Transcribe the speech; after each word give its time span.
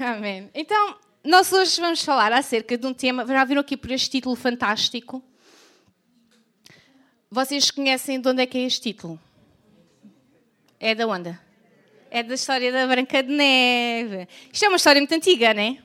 Amém. 0.00 0.48
Então, 0.54 0.96
nós 1.24 1.52
hoje 1.52 1.80
vamos 1.80 2.04
falar 2.04 2.32
acerca 2.32 2.78
de 2.78 2.86
um 2.86 2.94
tema. 2.94 3.26
Já 3.26 3.44
viram 3.44 3.60
aqui 3.60 3.76
por 3.76 3.90
este 3.90 4.08
título 4.08 4.36
fantástico? 4.36 5.20
Vocês 7.28 7.68
conhecem 7.72 8.20
de 8.20 8.28
onde 8.28 8.42
é 8.42 8.46
que 8.46 8.58
é 8.58 8.60
este 8.62 8.80
título? 8.80 9.18
É 10.78 10.94
da 10.94 11.04
onde? 11.04 11.36
É 12.12 12.22
da 12.22 12.34
história 12.34 12.70
da 12.70 12.86
Branca 12.86 13.20
de 13.24 13.32
Neve. 13.32 14.28
Isto 14.52 14.66
é 14.66 14.68
uma 14.68 14.76
história 14.76 15.00
muito 15.00 15.12
antiga, 15.12 15.52
não 15.52 15.62
é? 15.62 15.78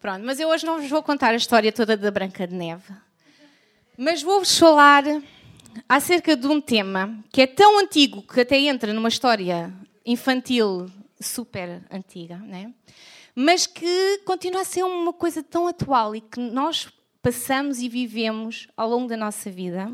Pronto, 0.00 0.24
mas 0.24 0.40
eu 0.40 0.48
hoje 0.48 0.64
não 0.64 0.80
vos 0.80 0.88
vou 0.88 1.02
contar 1.02 1.32
a 1.32 1.36
história 1.36 1.70
toda 1.70 1.98
da 1.98 2.10
Branca 2.10 2.46
de 2.46 2.54
Neve. 2.54 2.94
Mas 3.94 4.22
vou-vos 4.22 4.58
falar 4.58 5.04
acerca 5.86 6.34
de 6.34 6.46
um 6.46 6.62
tema 6.62 7.22
que 7.30 7.42
é 7.42 7.46
tão 7.46 7.78
antigo 7.78 8.22
que 8.22 8.40
até 8.40 8.58
entra 8.58 8.94
numa 8.94 9.10
história 9.10 9.70
infantil 10.06 10.90
super 11.20 11.82
antiga, 11.90 12.38
né? 12.38 12.72
Mas 13.42 13.66
que 13.66 14.20
continua 14.26 14.60
a 14.60 14.64
ser 14.66 14.82
uma 14.82 15.14
coisa 15.14 15.42
tão 15.42 15.66
atual 15.66 16.14
e 16.14 16.20
que 16.20 16.38
nós 16.38 16.88
passamos 17.22 17.80
e 17.80 17.88
vivemos 17.88 18.68
ao 18.76 18.86
longo 18.86 19.08
da 19.08 19.16
nossa 19.16 19.50
vida. 19.50 19.90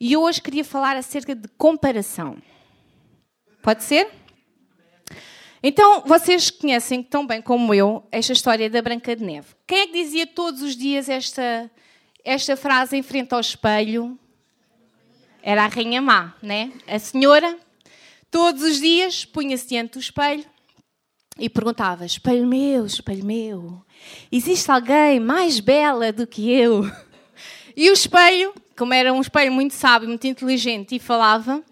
E 0.00 0.14
eu 0.14 0.22
hoje 0.22 0.40
queria 0.40 0.64
falar 0.64 0.96
acerca 0.96 1.34
de 1.34 1.48
comparação. 1.48 2.38
Pode 3.60 3.84
ser? 3.84 4.10
Então, 5.62 6.02
vocês 6.06 6.50
conhecem 6.50 7.02
tão 7.02 7.26
bem 7.26 7.42
como 7.42 7.74
eu 7.74 8.06
esta 8.10 8.32
história 8.32 8.70
da 8.70 8.80
Branca 8.80 9.14
de 9.14 9.22
Neve. 9.22 9.48
Quem 9.66 9.80
é 9.80 9.86
que 9.86 9.92
dizia 9.92 10.26
todos 10.26 10.62
os 10.62 10.74
dias 10.74 11.10
esta, 11.10 11.70
esta 12.24 12.56
frase 12.56 12.96
em 12.96 13.02
frente 13.02 13.34
ao 13.34 13.40
espelho? 13.40 14.18
Era 15.42 15.64
a 15.64 15.68
Rainha 15.68 16.00
Má, 16.00 16.34
né? 16.42 16.72
A 16.86 16.98
senhora, 16.98 17.58
todos 18.30 18.62
os 18.62 18.80
dias, 18.80 19.26
punha-se 19.26 19.68
diante 19.68 19.92
do 19.92 20.00
espelho 20.00 20.57
e 21.38 21.48
perguntava: 21.48 22.04
Espelho 22.04 22.46
meu, 22.46 22.84
espelho 22.84 23.24
meu, 23.24 23.82
existe 24.30 24.70
alguém 24.70 25.20
mais 25.20 25.60
bela 25.60 26.12
do 26.12 26.26
que 26.26 26.50
eu? 26.50 26.90
E 27.76 27.88
o 27.90 27.92
espelho, 27.92 28.52
como 28.76 28.92
era 28.92 29.12
um 29.12 29.20
espelho 29.20 29.52
muito 29.52 29.72
sábio, 29.72 30.08
muito 30.08 30.26
inteligente 30.26 30.96
e 30.96 30.98
falava, 30.98 31.62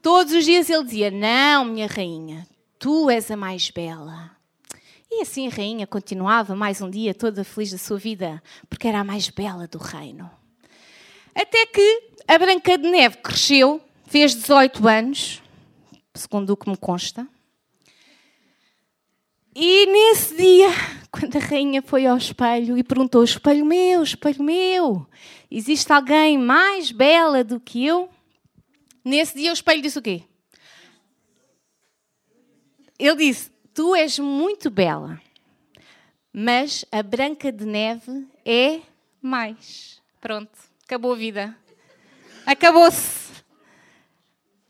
todos 0.00 0.32
os 0.32 0.44
dias 0.44 0.70
ele 0.70 0.84
dizia: 0.84 1.10
Não, 1.10 1.64
minha 1.66 1.86
rainha, 1.86 2.46
tu 2.78 3.10
és 3.10 3.30
a 3.30 3.36
mais 3.36 3.70
bela. 3.70 4.30
E 5.10 5.22
assim 5.22 5.46
a 5.46 5.50
rainha 5.50 5.86
continuava 5.86 6.56
mais 6.56 6.80
um 6.80 6.90
dia 6.90 7.14
toda 7.14 7.44
feliz 7.44 7.70
da 7.70 7.78
sua 7.78 7.98
vida, 7.98 8.42
porque 8.68 8.88
era 8.88 9.00
a 9.00 9.04
mais 9.04 9.28
bela 9.28 9.66
do 9.66 9.78
reino. 9.78 10.30
Até 11.34 11.66
que 11.66 12.02
a 12.26 12.38
Branca 12.38 12.78
de 12.78 12.88
Neve 12.88 13.18
cresceu, 13.18 13.80
fez 14.06 14.34
18 14.34 14.88
anos, 14.88 15.42
segundo 16.14 16.50
o 16.50 16.56
que 16.56 16.68
me 16.68 16.76
consta, 16.76 17.28
e 19.58 19.86
nesse 19.86 20.36
dia, 20.36 20.68
quando 21.10 21.34
a 21.34 21.40
rainha 21.40 21.80
foi 21.80 22.04
ao 22.04 22.18
espelho 22.18 22.76
e 22.76 22.84
perguntou: 22.84 23.24
Espelho 23.24 23.64
meu, 23.64 24.02
espelho 24.02 24.42
meu, 24.42 25.06
existe 25.50 25.90
alguém 25.90 26.36
mais 26.36 26.92
bela 26.92 27.42
do 27.42 27.58
que 27.58 27.86
eu? 27.86 28.10
Nesse 29.02 29.34
dia, 29.34 29.50
o 29.50 29.54
espelho 29.54 29.80
disse 29.80 29.98
o 29.98 30.02
quê? 30.02 30.24
Ele 32.98 33.16
disse: 33.16 33.50
Tu 33.72 33.94
és 33.94 34.18
muito 34.18 34.68
bela, 34.68 35.18
mas 36.30 36.84
a 36.92 37.02
Branca 37.02 37.50
de 37.50 37.64
Neve 37.64 38.26
é 38.44 38.82
mais. 39.22 40.02
Pronto, 40.20 40.52
acabou 40.84 41.14
a 41.14 41.16
vida. 41.16 41.56
Acabou-se. 42.44 43.42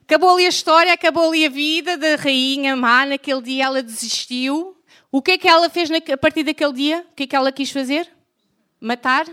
Acabou 0.03 0.29
ali 0.29 0.45
a 0.45 0.49
história, 0.49 0.93
acabou 0.93 1.27
ali 1.27 1.45
a 1.45 1.49
vida 1.49 1.97
da 1.97 2.15
rainha 2.15 2.73
má. 2.77 3.05
Naquele 3.05 3.41
dia 3.41 3.65
ela 3.65 3.83
desistiu 3.83 4.76
o 5.11 5.21
que 5.21 5.31
é 5.31 5.37
que 5.37 5.47
ela 5.47 5.69
fez 5.69 5.89
a 5.91 6.17
partir 6.17 6.43
daquele 6.43 6.73
dia? 6.73 7.05
O 7.11 7.15
que 7.15 7.23
é 7.23 7.27
que 7.27 7.35
ela 7.35 7.51
quis 7.51 7.71
fazer? 7.71 8.09
Matar? 8.79 9.25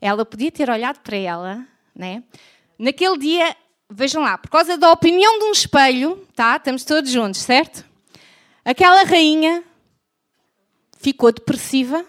Ela 0.00 0.24
podia 0.24 0.50
ter 0.50 0.68
olhado 0.68 1.00
para 1.00 1.16
ela, 1.16 1.66
né? 1.94 2.22
Naquele 2.78 3.16
dia, 3.18 3.56
vejam 3.88 4.22
lá, 4.22 4.36
por 4.36 4.50
causa 4.50 4.76
da 4.76 4.90
opinião 4.90 5.38
de 5.38 5.44
um 5.44 5.52
espelho, 5.52 6.26
tá? 6.34 6.56
Estamos 6.56 6.84
todos 6.84 7.10
juntos, 7.10 7.40
certo? 7.40 7.84
Aquela 8.64 9.04
rainha 9.04 9.64
ficou 10.98 11.32
depressiva 11.32 12.04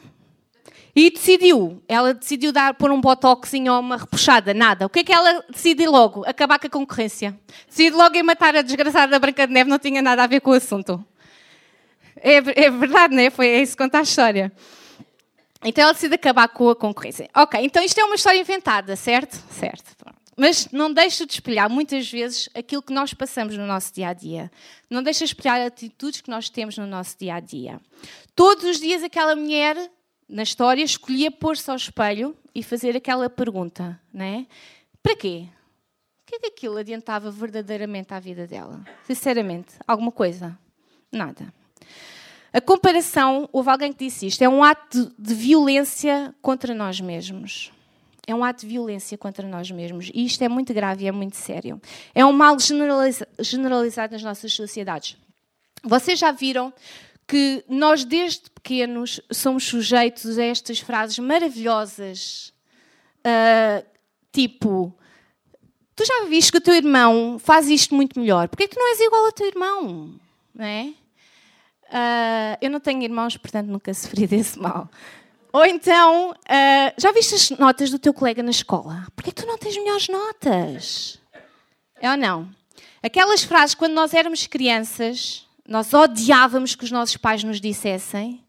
e 0.95 1.09
decidiu, 1.09 1.81
ela 1.88 2.13
decidiu 2.13 2.51
dar 2.51 2.75
por 2.75 2.91
um 2.91 3.01
botoxinho 3.01 3.73
ou 3.73 3.79
uma 3.79 3.97
repuxada, 3.97 4.53
nada. 4.53 4.85
O 4.85 4.89
que 4.89 5.00
é 5.00 5.03
que 5.03 5.13
ela 5.13 5.44
decidiu 5.50 5.91
logo? 5.91 6.23
Acabar 6.28 6.59
com 6.59 6.67
a 6.67 6.69
concorrência. 6.69 7.39
Decidiu 7.67 7.97
logo 7.97 8.16
em 8.16 8.22
matar 8.22 8.56
a 8.56 8.62
desgraçada 8.62 9.07
da 9.07 9.19
Branca 9.19 9.47
de 9.47 9.53
Neve, 9.53 9.69
não 9.69 9.79
tinha 9.79 10.01
nada 10.01 10.23
a 10.23 10.28
ver 10.28 10.41
com 10.41 10.51
o 10.51 10.53
assunto. 10.53 11.03
É, 12.23 12.38
é 12.38 12.72
verdade, 12.72 13.13
não 13.13 13.22
é? 13.22 13.29
Foi 13.29 13.47
é 13.47 13.61
isso 13.61 13.75
que 13.75 13.84
conta 13.84 14.00
a 14.00 14.01
história. 14.01 14.50
Então 15.61 15.84
ela 15.84 15.94
decide 15.94 16.16
acabar 16.16 16.47
com 16.47 16.69
a 16.69 16.75
concorrência. 16.75 17.29
Ok, 17.35 17.59
então 17.61 17.84
isto 17.84 18.00
é 18.00 18.06
uma 18.06 18.16
história 18.16 18.39
inventada, 18.39 18.95
certo? 18.95 19.35
Certo. 19.51 19.94
Mas 20.35 20.69
não 20.72 20.91
deixa 20.91 21.25
de 21.25 21.33
espelhar 21.33 21.69
muitas 21.69 22.09
vezes 22.09 22.50
aquilo 22.56 22.81
que 22.81 22.94
nós 22.94 23.13
passamos 23.13 23.56
no 23.56 23.67
nosso 23.67 23.94
dia 23.94 24.07
a 24.07 24.13
dia. 24.13 24.51
Não 24.89 25.03
deixa 25.03 25.19
de 25.19 25.31
espelhar 25.31 25.62
atitudes 25.62 26.22
que 26.22 26.29
nós 26.29 26.50
temos 26.50 26.78
no 26.78 26.88
nosso 26.88 27.17
dia 27.19 27.35
a 27.35 27.39
dia. 27.39 27.79
Todos 28.35 28.63
os 28.63 28.79
dias 28.79 29.03
aquela 29.03 29.35
mulher 29.35 29.78
na 30.28 30.44
história 30.44 30.83
escolhia 30.83 31.29
pôr-se 31.29 31.69
ao 31.69 31.75
espelho 31.75 32.35
e 32.56 32.63
fazer 32.63 32.95
aquela 32.95 33.29
pergunta, 33.29 34.00
né? 34.12 34.47
Para 35.03 35.16
quê? 35.16 35.47
O 35.47 36.25
que 36.25 36.35
é 36.35 36.39
que 36.39 36.47
aquilo 36.47 36.78
adiantava 36.78 37.29
verdadeiramente 37.29 38.13
à 38.13 38.19
vida 38.19 38.47
dela? 38.47 38.83
Sinceramente, 39.06 39.73
alguma 39.85 40.12
coisa? 40.12 40.57
Nada. 41.12 41.53
A 42.53 42.62
comparação, 42.62 43.50
houve 43.52 43.72
alguém 43.72 43.91
que 43.91 44.06
disse 44.06 44.28
isto, 44.28 44.41
é 44.44 44.47
um 44.47 44.64
ato 44.64 45.12
de 45.18 45.34
violência 45.34 46.36
contra 46.40 46.75
nós 46.75 47.02
mesmos. 47.02 47.72
É 48.28 48.34
um 48.34 48.44
ato 48.44 48.62
de 48.62 48.68
violência 48.68 49.18
contra 49.18 49.47
nós 49.47 49.72
mesmos. 49.72 50.12
E 50.14 50.24
isto 50.24 50.41
é 50.44 50.47
muito 50.47 50.72
grave 50.72 51.03
e 51.03 51.08
é 51.08 51.12
muito 51.12 51.36
sério. 51.36 51.81
É 52.13 52.24
um 52.24 52.31
mal 52.31 52.56
generalizado 53.40 54.13
nas 54.13 54.24
nossas 54.24 54.53
sociedades. 54.53 55.18
Vocês 55.84 56.19
já 56.19 56.31
viram 56.31 56.72
que 57.28 57.66
nós, 57.68 58.06
desde 58.06 58.50
pequenos, 58.52 59.19
somos 59.31 59.66
sujeitos 59.66 60.38
a 60.38 60.44
estas 60.44 60.80
frases 60.80 61.18
maravilhosas, 61.19 62.53
uh, 63.25 63.84
tipo: 64.31 64.96
Tu 65.96 66.06
já 66.06 66.25
viste 66.30 66.52
que 66.52 66.59
o 66.59 66.62
teu 66.62 66.75
irmão 66.75 67.38
faz 67.40 67.68
isto 67.68 67.96
muito 67.96 68.19
melhor? 68.19 68.47
Porquê 68.47 68.68
que 68.68 68.75
tu 68.75 68.80
não 68.80 68.90
és 68.90 69.00
igual 69.00 69.25
ao 69.25 69.31
teu 69.31 69.47
irmão? 69.47 70.13
Não 70.53 70.66
é? 70.66 70.94
Uh, 71.94 72.58
eu 72.59 72.72
não 72.72 72.80
tenho 72.80 73.04
irmãos, 73.04 73.38
portanto 73.38 73.68
nunca 73.68 73.94
sofri 73.94 74.26
desse 74.28 74.58
mal. 74.58 74.90
Ou 75.52 75.64
então, 75.64 76.31
uh, 76.31 76.94
já 76.98 77.12
viste 77.12 77.36
as 77.36 77.52
notas 77.52 77.92
do 77.92 78.00
teu 78.00 78.12
colega 78.12 78.42
na 78.42 78.50
escola? 78.50 79.06
Porquê 79.16 79.31
que 79.31 79.44
tu 79.44 79.48
não 79.48 79.56
tens 79.56 79.78
melhores 79.78 80.08
notas? 80.09 81.20
É 82.02 82.09
ou 82.09 82.18
não? 82.18 82.50
Aquelas 83.04 83.44
frases, 83.44 83.76
quando 83.76 83.94
nós 83.94 84.16
éramos 84.16 84.48
crianças, 84.48 85.46
nós 85.68 85.94
odiávamos 85.94 86.74
que 86.74 86.84
os 86.84 86.90
nossos 86.90 87.18
pais 87.18 87.44
nos 87.44 87.62
dissessem, 87.62 88.44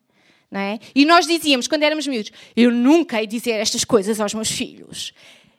não 0.51 0.61
é? 0.61 0.79
E 0.95 1.05
nós 1.05 1.27
dizíamos, 1.27 1.69
quando 1.69 1.83
éramos 1.83 2.07
miúdos, 2.07 2.33
eu 2.57 2.71
nunca 2.71 3.21
hei 3.21 3.27
dizer 3.27 3.53
estas 3.53 3.85
coisas 3.85 4.19
aos 4.19 4.33
meus 4.33 4.51
filhos. 4.51 5.13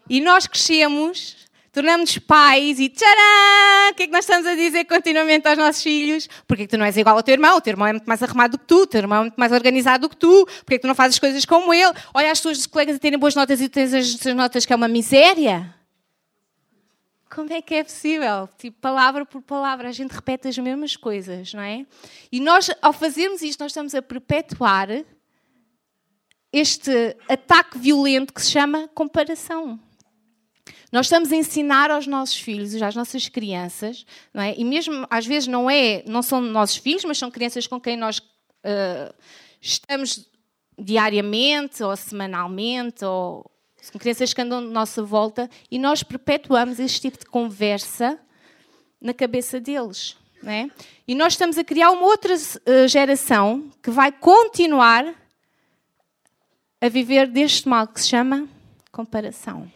E 0.10 0.20
nós 0.22 0.48
crescemos 0.48 1.45
tornamos-nos 1.76 2.18
pais 2.20 2.80
e 2.80 2.88
tcharam! 2.88 3.92
O 3.92 3.96
que 3.96 4.04
é 4.04 4.08
que 4.08 4.14
nós 4.14 4.24
estamos 4.24 4.48
a 4.48 4.56
dizer 4.56 4.86
continuamente 4.86 5.46
aos 5.46 5.58
nossos 5.58 5.84
filhos? 5.84 6.30
Porque 6.48 6.64
é 6.64 6.66
que 6.66 6.72
tu 6.72 6.78
não 6.78 6.86
és 6.86 6.96
igual 6.96 7.18
ao 7.18 7.22
teu 7.22 7.34
irmão? 7.34 7.58
O 7.58 7.62
teu 7.62 7.72
irmão 7.72 7.86
é 7.86 7.92
muito 7.92 8.06
mais 8.06 8.24
arrumado 8.24 8.52
do 8.52 8.60
que 8.60 8.66
tu, 8.66 8.84
o 8.84 8.88
teu 8.88 9.00
irmão 9.00 9.18
é 9.18 9.22
muito 9.24 9.36
mais 9.36 9.52
organizado 9.52 10.08
do 10.08 10.10
que 10.10 10.16
tu, 10.16 10.46
porque 10.46 10.76
é 10.76 10.78
que 10.78 10.82
tu 10.84 10.88
não 10.88 10.96
fazes 10.96 11.20
coisas 11.20 11.44
como 11.44 11.74
ele? 11.74 11.92
Olha 12.14 12.32
as 12.32 12.40
tuas 12.40 12.66
colegas 12.66 12.96
a 12.96 13.00
terem 13.00 13.20
boas 13.20 13.36
notas 13.36 13.60
e 13.60 13.68
tu 13.68 13.74
tens 13.74 13.94
as 13.94 14.16
tuas 14.16 14.34
notas 14.34 14.66
que 14.66 14.72
é 14.72 14.76
uma 14.76 14.88
miséria. 14.88 15.76
Como 17.30 17.52
é 17.52 17.62
que 17.62 17.76
é 17.76 17.84
possível? 17.84 18.48
Tipo, 18.58 18.80
palavra 18.80 19.26
por 19.26 19.42
palavra, 19.42 19.90
a 19.90 19.92
gente 19.92 20.12
repete 20.12 20.48
as 20.48 20.58
mesmas 20.58 20.96
coisas, 20.96 21.54
não 21.54 21.62
é? 21.62 21.86
E 22.32 22.40
nós, 22.40 22.72
ao 22.82 22.94
fazermos 22.94 23.42
isto, 23.42 23.60
nós 23.60 23.72
estamos 23.72 23.94
a 23.94 24.02
perpetuar 24.02 24.88
este 26.54 27.18
ataque 27.28 27.78
violento 27.78 28.34
que 28.34 28.42
se 28.42 28.52
chama 28.52 28.88
comparação. 28.96 29.78
Nós 30.92 31.08
estamos 31.08 31.32
a 31.32 31.36
ensinar 31.36 31.92
aos 31.92 32.08
nossos 32.08 32.40
filhos, 32.40 32.82
às 32.82 32.96
nossas 32.96 33.28
crianças, 33.28 34.06
não 34.34 34.42
é? 34.42 34.56
e 34.58 34.64
mesmo 34.64 35.06
às 35.10 35.26
vezes 35.26 35.48
não, 35.48 35.70
é, 35.70 36.04
não 36.06 36.22
são 36.22 36.40
nossos 36.42 36.78
filhos, 36.78 37.04
mas 37.04 37.18
são 37.18 37.32
crianças 37.32 37.68
com 37.68 37.80
quem 37.80 37.98
nós 37.98 38.20
uh, 38.20 39.14
estamos 39.62 40.28
diariamente 40.78 41.84
ou 41.84 41.96
semanalmente, 41.96 43.04
ou 43.04 43.50
são 43.82 44.00
crianças 44.00 44.34
que 44.34 44.42
andam 44.42 44.66
de 44.66 44.72
nossa 44.72 45.04
volta, 45.04 45.50
e 45.70 45.80
nós 45.80 46.04
perpetuamos 46.04 46.80
este 46.80 47.02
tipo 47.02 47.20
de 47.20 47.26
conversa 47.26 48.20
na 49.02 49.14
cabeça 49.14 49.60
deles. 49.60 50.18
É? 50.46 50.70
E 51.08 51.16
nós 51.16 51.34
estamos 51.34 51.58
a 51.58 51.64
criar 51.64 51.90
uma 51.90 52.06
outra 52.06 52.36
uh, 52.36 52.88
geração 52.88 53.72
que 53.82 53.90
vai 53.90 54.12
continuar 54.12 55.16
a 56.80 56.90
viver 56.90 57.28
deste 57.28 57.68
mal 57.68 57.88
que 57.88 58.00
se 58.00 58.10
chama 58.10 58.48
comparação. 58.92 59.72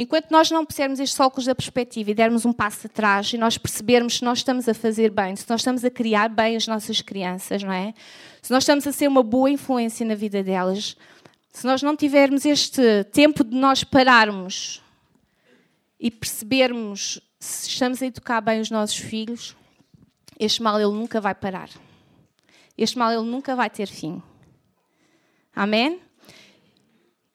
Enquanto 0.00 0.30
nós 0.30 0.48
não 0.48 0.64
pusermos 0.64 1.00
estes 1.00 1.18
óculos 1.18 1.46
da 1.46 1.56
perspectiva 1.56 2.12
e 2.12 2.14
dermos 2.14 2.46
um 2.46 2.52
passo 2.52 2.86
atrás 2.86 3.32
e 3.32 3.36
nós 3.36 3.58
percebermos 3.58 4.18
se 4.18 4.24
nós 4.24 4.38
estamos 4.38 4.68
a 4.68 4.72
fazer 4.72 5.10
bem, 5.10 5.34
se 5.34 5.44
nós 5.50 5.60
estamos 5.60 5.84
a 5.84 5.90
criar 5.90 6.28
bem 6.28 6.54
as 6.54 6.68
nossas 6.68 7.02
crianças, 7.02 7.64
não 7.64 7.72
é? 7.72 7.92
Se 8.40 8.52
nós 8.52 8.62
estamos 8.62 8.86
a 8.86 8.92
ser 8.92 9.08
uma 9.08 9.24
boa 9.24 9.50
influência 9.50 10.06
na 10.06 10.14
vida 10.14 10.40
delas, 10.40 10.96
se 11.52 11.66
nós 11.66 11.82
não 11.82 11.96
tivermos 11.96 12.44
este 12.46 13.02
tempo 13.10 13.42
de 13.42 13.56
nós 13.56 13.82
pararmos 13.82 14.80
e 15.98 16.12
percebermos 16.12 17.20
se 17.40 17.68
estamos 17.68 18.00
a 18.00 18.06
educar 18.06 18.40
bem 18.40 18.60
os 18.60 18.70
nossos 18.70 18.98
filhos, 18.98 19.56
este 20.38 20.62
mal 20.62 20.80
ele 20.80 20.92
nunca 20.92 21.20
vai 21.20 21.34
parar. 21.34 21.70
Este 22.76 22.96
mal 22.96 23.12
ele 23.12 23.28
nunca 23.28 23.56
vai 23.56 23.68
ter 23.68 23.88
fim. 23.88 24.22
Amém? 25.52 26.00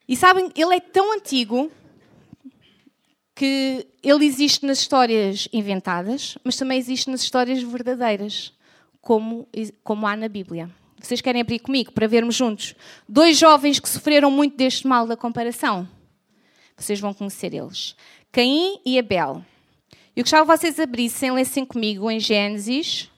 E 0.07 0.15
sabem, 0.15 0.50
ele 0.56 0.75
é 0.75 0.80
tão 0.80 1.13
antigo 1.13 1.69
que 3.35 3.88
ele 4.03 4.25
existe 4.25 4.65
nas 4.65 4.80
histórias 4.80 5.47
inventadas, 5.51 6.38
mas 6.44 6.56
também 6.56 6.77
existe 6.77 7.09
nas 7.09 7.21
histórias 7.21 7.62
verdadeiras, 7.63 8.53
como, 9.01 9.47
como 9.83 10.06
há 10.06 10.15
na 10.15 10.27
Bíblia. 10.27 10.69
Vocês 11.01 11.19
querem 11.19 11.41
abrir 11.41 11.59
comigo 11.59 11.91
para 11.91 12.07
vermos 12.07 12.35
juntos 12.35 12.75
dois 13.09 13.38
jovens 13.38 13.80
que 13.80 13.89
sofreram 13.89 14.31
muito 14.31 14.56
deste 14.56 14.88
mal 14.88 15.06
da 15.06 15.18
comparação? 15.18 15.88
Vocês 16.77 17.00
vão 17.00 17.13
conhecer 17.13 17.53
eles. 17.53 17.95
Caim 18.31 18.80
e 18.85 18.97
Abel. 18.97 19.44
Eu 20.15 20.24
gostava 20.24 20.53
que 20.53 20.59
vocês 20.59 20.79
abrissem, 20.79 21.31
lessem 21.31 21.65
comigo 21.65 22.09
em 22.09 22.19
Gênesis, 22.19 23.09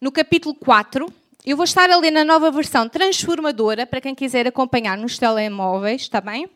no 0.00 0.12
capítulo 0.12 0.54
4. 0.54 1.12
Eu 1.44 1.56
vou 1.56 1.64
estar 1.64 1.90
a 1.90 1.96
ler 1.96 2.10
na 2.10 2.24
nova 2.24 2.50
versão 2.50 2.88
transformadora, 2.88 3.86
para 3.86 4.00
quem 4.00 4.14
quiser 4.14 4.46
acompanhar 4.46 4.96
nos 4.98 5.18
telemóveis, 5.18 6.02
está 6.02 6.20
bem? 6.20 6.48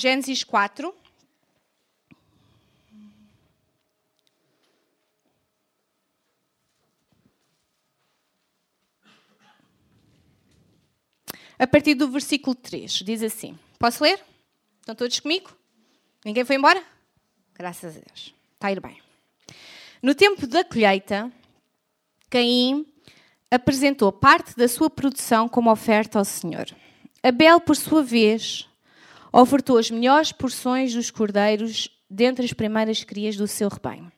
Gênesis 0.00 0.42
4. 0.42 0.94
A 11.58 11.66
partir 11.66 11.94
do 11.94 12.10
versículo 12.10 12.54
3, 12.54 12.90
diz 12.90 13.22
assim: 13.22 13.58
Posso 13.78 14.02
ler? 14.02 14.24
Estão 14.80 14.94
todos 14.94 15.20
comigo? 15.20 15.54
Ninguém 16.24 16.46
foi 16.46 16.56
embora? 16.56 16.82
Graças 17.52 17.94
a 17.94 18.00
Deus. 18.00 18.34
Está 18.54 18.68
a 18.68 18.72
ir 18.72 18.80
bem. 18.80 18.98
No 20.02 20.14
tempo 20.14 20.46
da 20.46 20.64
colheita, 20.64 21.30
Caim 22.30 22.86
apresentou 23.50 24.10
parte 24.10 24.56
da 24.56 24.66
sua 24.66 24.88
produção 24.88 25.46
como 25.46 25.70
oferta 25.70 26.18
ao 26.18 26.24
Senhor. 26.24 26.74
Abel, 27.22 27.60
por 27.60 27.76
sua 27.76 28.02
vez, 28.02 28.69
ofertou 29.32 29.78
as 29.78 29.90
melhores 29.90 30.32
porções 30.32 30.94
dos 30.94 31.10
cordeiros 31.10 31.88
dentre 32.08 32.44
as 32.44 32.52
primeiras 32.52 33.04
crias 33.04 33.36
do 33.36 33.46
seu 33.46 33.68
rebanho. 33.68 34.10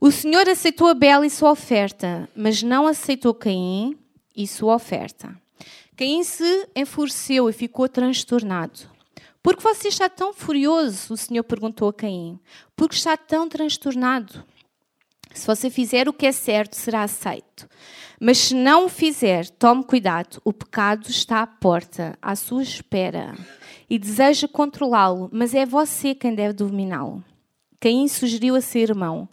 O 0.00 0.10
Senhor 0.10 0.48
aceitou 0.48 0.88
Abel 0.88 1.24
e 1.24 1.30
sua 1.30 1.50
oferta, 1.50 2.28
mas 2.36 2.62
não 2.62 2.86
aceitou 2.86 3.34
Caim 3.34 3.96
e 4.34 4.46
sua 4.46 4.74
oferta. 4.74 5.34
Caim 5.96 6.22
se 6.22 6.68
enfureceu 6.76 7.48
e 7.48 7.52
ficou 7.52 7.88
transtornado. 7.88 8.80
Por 9.42 9.56
que 9.56 9.62
você 9.62 9.88
está 9.88 10.08
tão 10.08 10.34
furioso? 10.34 11.14
O 11.14 11.16
Senhor 11.16 11.44
perguntou 11.44 11.88
a 11.88 11.94
Caim. 11.94 12.38
Porque 12.74 12.96
está 12.96 13.16
tão 13.16 13.48
transtornado? 13.48 14.44
Se 15.32 15.46
você 15.46 15.70
fizer 15.70 16.08
o 16.08 16.12
que 16.12 16.26
é 16.26 16.32
certo, 16.32 16.74
será 16.74 17.02
aceito. 17.02 17.68
Mas 18.20 18.38
se 18.38 18.54
não 18.54 18.86
o 18.86 18.88
fizer, 18.88 19.48
tome 19.50 19.84
cuidado. 19.84 20.40
O 20.44 20.52
pecado 20.52 21.08
está 21.08 21.42
à 21.42 21.46
porta, 21.46 22.18
à 22.20 22.34
sua 22.34 22.62
espera, 22.62 23.34
e 23.88 23.98
deseja 23.98 24.48
controlá-lo, 24.48 25.28
mas 25.32 25.54
é 25.54 25.64
você 25.64 26.14
quem 26.14 26.34
deve 26.34 26.52
dominá-lo. 26.52 27.24
Caim 27.80 28.08
sugeriu 28.08 28.56
a 28.56 28.60
seu 28.60 28.82
irmão: 28.82 29.28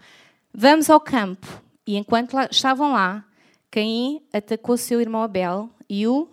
Vamos 0.53 0.89
ao 0.89 0.99
campo. 0.99 1.61
E 1.85 1.97
enquanto 1.97 2.37
estavam 2.49 2.93
lá, 2.93 3.25
Caim 3.69 4.21
atacou 4.31 4.77
seu 4.77 5.01
irmão 5.01 5.21
Abel 5.21 5.69
e 5.89 6.07
o, 6.07 6.29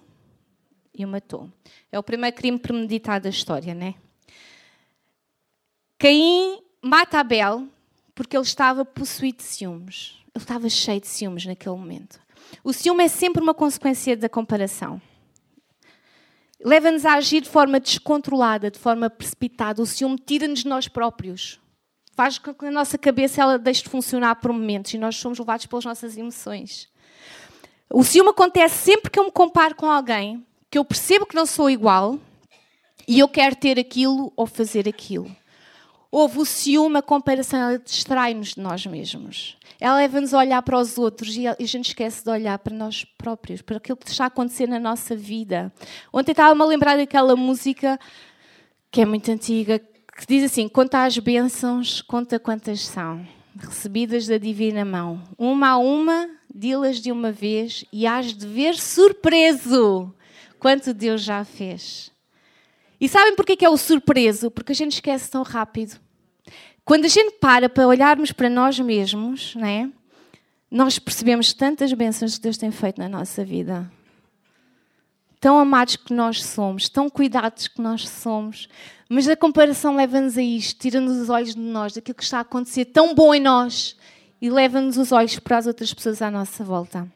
e 0.94 1.04
o 1.04 1.08
matou. 1.08 1.50
É 1.90 1.98
o 1.98 2.02
primeiro 2.02 2.36
crime 2.36 2.58
premeditado 2.58 3.24
da 3.24 3.30
história, 3.30 3.74
né? 3.74 3.94
Caim 5.98 6.60
mata 6.82 7.18
Abel 7.18 7.66
porque 8.14 8.36
ele 8.36 8.44
estava 8.44 8.84
possuído 8.84 9.38
de 9.38 9.44
ciúmes. 9.44 10.16
Ele 10.34 10.42
estava 10.42 10.68
cheio 10.68 11.00
de 11.00 11.08
ciúmes 11.08 11.46
naquele 11.46 11.74
momento. 11.74 12.20
O 12.62 12.72
ciúme 12.72 13.04
é 13.04 13.08
sempre 13.08 13.42
uma 13.42 13.54
consequência 13.54 14.16
da 14.16 14.28
comparação. 14.28 15.00
Leva-nos 16.62 17.06
a 17.06 17.14
agir 17.14 17.40
de 17.40 17.48
forma 17.48 17.80
descontrolada, 17.80 18.70
de 18.70 18.78
forma 18.78 19.08
precipitada. 19.08 19.80
O 19.80 19.86
ciúme 19.86 20.18
tira-nos 20.18 20.60
de 20.60 20.68
nós 20.68 20.88
próprios. 20.88 21.58
Faz 22.14 22.38
com 22.38 22.52
que 22.52 22.66
a 22.66 22.70
nossa 22.70 22.98
cabeça 22.98 23.40
ela 23.40 23.58
deixe 23.58 23.82
de 23.82 23.88
funcionar 23.88 24.36
por 24.36 24.52
momentos 24.52 24.92
e 24.92 24.98
nós 24.98 25.16
somos 25.16 25.38
levados 25.38 25.66
pelas 25.66 25.84
nossas 25.84 26.16
emoções. 26.18 26.88
O 27.88 28.04
ciúme 28.04 28.30
acontece 28.30 28.76
sempre 28.76 29.10
que 29.10 29.18
eu 29.18 29.24
me 29.24 29.32
comparo 29.32 29.74
com 29.74 29.90
alguém 29.90 30.44
que 30.70 30.78
eu 30.78 30.84
percebo 30.84 31.26
que 31.26 31.34
não 31.34 31.44
sou 31.44 31.68
igual 31.68 32.18
e 33.08 33.18
eu 33.18 33.28
quero 33.28 33.56
ter 33.56 33.78
aquilo 33.78 34.32
ou 34.36 34.46
fazer 34.46 34.88
aquilo. 34.88 35.34
Houve 36.12 36.40
o 36.40 36.44
ciúme, 36.44 36.98
a 36.98 37.02
comparação, 37.02 37.60
ela 37.60 37.78
distrai-nos 37.78 38.54
de 38.54 38.60
nós 38.60 38.84
mesmos. 38.84 39.56
Ela 39.78 39.96
leva-nos 39.96 40.34
a 40.34 40.38
olhar 40.38 40.60
para 40.62 40.78
os 40.78 40.98
outros 40.98 41.36
e 41.36 41.46
a 41.46 41.56
gente 41.60 41.88
esquece 41.88 42.24
de 42.24 42.30
olhar 42.30 42.58
para 42.58 42.74
nós 42.74 43.04
próprios, 43.04 43.62
para 43.62 43.76
aquilo 43.76 43.96
que 43.96 44.10
está 44.10 44.24
a 44.24 44.26
acontecer 44.26 44.66
na 44.66 44.80
nossa 44.80 45.14
vida. 45.14 45.72
Ontem 46.12 46.32
estava-me 46.32 46.60
a 46.62 46.66
lembrar 46.66 46.96
daquela 46.96 47.36
música 47.36 47.98
que 48.90 49.00
é 49.00 49.06
muito 49.06 49.30
antiga, 49.30 49.78
que 49.78 50.26
diz 50.26 50.44
assim: 50.44 50.68
Conta 50.68 51.04
as 51.04 51.16
bênçãos, 51.16 52.02
conta 52.02 52.40
quantas 52.40 52.86
são, 52.86 53.24
recebidas 53.56 54.26
da 54.26 54.36
divina 54.36 54.84
mão. 54.84 55.22
Uma 55.38 55.70
a 55.70 55.78
uma, 55.78 56.28
di-las 56.52 57.00
de 57.00 57.12
uma 57.12 57.30
vez 57.30 57.84
e 57.92 58.06
hás 58.06 58.34
de 58.34 58.46
ver 58.46 58.74
surpreso 58.74 60.12
quanto 60.58 60.92
Deus 60.92 61.22
já 61.22 61.44
fez. 61.44 62.10
E 63.00 63.08
sabem 63.08 63.34
porquê 63.34 63.56
que 63.56 63.64
é 63.64 63.68
o 63.68 63.76
surpreso? 63.76 64.50
Porque 64.50 64.72
a 64.72 64.74
gente 64.74 64.94
esquece 64.94 65.30
tão 65.30 65.42
rápido. 65.42 65.98
Quando 66.84 67.04
a 67.04 67.08
gente 67.08 67.32
para 67.38 67.68
para 67.68 67.86
olharmos 67.86 68.32
para 68.32 68.50
nós 68.50 68.78
mesmos, 68.78 69.54
né, 69.54 69.90
nós 70.70 70.98
percebemos 70.98 71.52
tantas 71.52 71.92
bênçãos 71.92 72.36
que 72.36 72.42
Deus 72.42 72.56
tem 72.56 72.70
feito 72.70 72.98
na 72.98 73.08
nossa 73.08 73.44
vida. 73.44 73.90
Tão 75.40 75.58
amados 75.58 75.96
que 75.96 76.12
nós 76.12 76.44
somos, 76.44 76.88
tão 76.88 77.08
cuidados 77.08 77.66
que 77.66 77.80
nós 77.80 78.08
somos. 78.08 78.68
Mas 79.08 79.26
a 79.26 79.34
comparação 79.34 79.96
leva-nos 79.96 80.36
a 80.36 80.42
isto, 80.42 80.78
tira-nos 80.78 81.16
os 81.16 81.30
olhos 81.30 81.54
de 81.54 81.60
nós, 81.60 81.94
daquilo 81.94 82.14
que 82.14 82.22
está 82.22 82.38
a 82.38 82.42
acontecer 82.42 82.84
tão 82.84 83.14
bom 83.14 83.34
em 83.34 83.40
nós, 83.40 83.96
e 84.40 84.50
leva-nos 84.50 84.98
os 84.98 85.10
olhos 85.10 85.38
para 85.38 85.56
as 85.56 85.66
outras 85.66 85.92
pessoas 85.94 86.20
à 86.20 86.30
nossa 86.30 86.62
volta. 86.62 87.10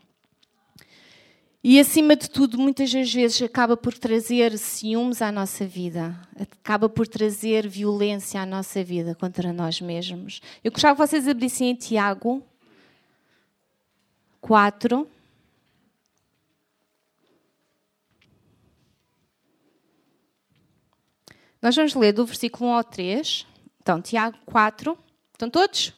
E 1.67 1.81
acima 1.81 2.15
de 2.15 2.29
tudo, 2.29 2.59
muitas 2.59 2.93
das 2.93 3.11
vezes 3.11 3.41
acaba 3.41 3.75
por 3.75 3.97
trazer 3.97 4.59
ciúmes 4.59 5.23
à 5.23 5.33
nossa 5.33 5.67
vida, 5.67 6.15
acaba 6.39 6.91
por 6.91 7.09
trazer 7.09 7.67
violência 7.67 8.39
à 8.39 8.45
nossa 8.45 8.85
vida 8.85 9.15
contra 9.15 9.51
nós 9.51 9.81
mesmos. 9.81 10.43
Eu 10.63 10.71
gostava 10.71 10.95
que 10.95 11.09
vocês 11.09 11.27
abrissem 11.27 11.71
em 11.71 11.75
Tiago 11.75 12.45
4. 14.43 15.09
Nós 21.63 21.75
vamos 21.75 21.95
ler 21.95 22.13
do 22.13 22.27
versículo 22.27 22.69
1 22.69 22.75
ao 22.75 22.85
3. 22.85 23.47
Então, 23.81 24.03
Tiago 24.03 24.37
4. 24.45 24.99
Estão 25.33 25.49
todos? 25.49 25.95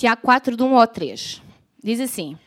Tiago 0.00 0.22
4, 0.22 0.56
de 0.56 0.62
1 0.62 0.78
ao 0.78 0.86
3. 0.86 1.42
Diz 1.84 2.00
assim: 2.00 2.38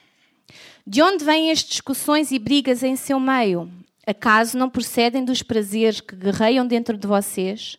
De 0.88 1.04
onde 1.04 1.24
vêm 1.24 1.52
as 1.52 1.60
discussões 1.60 2.32
e 2.32 2.40
brigas 2.40 2.82
em 2.82 2.96
seu 2.96 3.20
meio? 3.20 3.70
Acaso 4.08 4.58
não 4.58 4.68
procedem 4.68 5.24
dos 5.24 5.44
prazeres 5.44 6.02
que 6.02 6.16
guerreiam 6.16 6.66
dentro 6.66 6.98
de 6.98 7.06
vocês? 7.06 7.78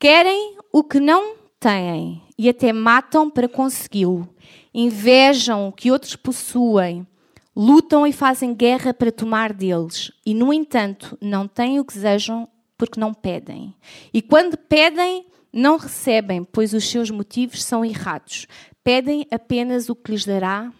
Querem 0.00 0.56
o 0.72 0.82
que 0.82 0.98
não 1.00 1.36
têm 1.60 2.22
e 2.38 2.48
até 2.48 2.72
matam 2.72 3.28
para 3.28 3.46
consegui-lo. 3.46 4.26
Invejam 4.72 5.68
o 5.68 5.72
que 5.72 5.90
outros 5.90 6.16
possuem, 6.16 7.06
lutam 7.54 8.06
e 8.06 8.12
fazem 8.12 8.54
guerra 8.54 8.94
para 8.94 9.12
tomar 9.12 9.52
deles, 9.52 10.12
e 10.24 10.32
no 10.32 10.50
entanto 10.50 11.18
não 11.20 11.46
têm 11.46 11.78
o 11.78 11.84
que 11.84 11.92
desejam 11.92 12.48
porque 12.78 12.98
não 12.98 13.12
pedem. 13.12 13.74
E 14.14 14.22
quando 14.22 14.56
pedem, 14.56 15.26
não 15.52 15.76
recebem, 15.76 16.42
pois 16.42 16.72
os 16.72 16.88
seus 16.88 17.10
motivos 17.10 17.62
são 17.62 17.84
errados 17.84 18.48
pedem 18.84 19.26
apenas 19.30 19.88
o 19.88 19.96
que 19.96 20.12
lhes 20.12 20.24
dará 20.24 20.70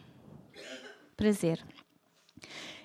prazer. 1.16 1.64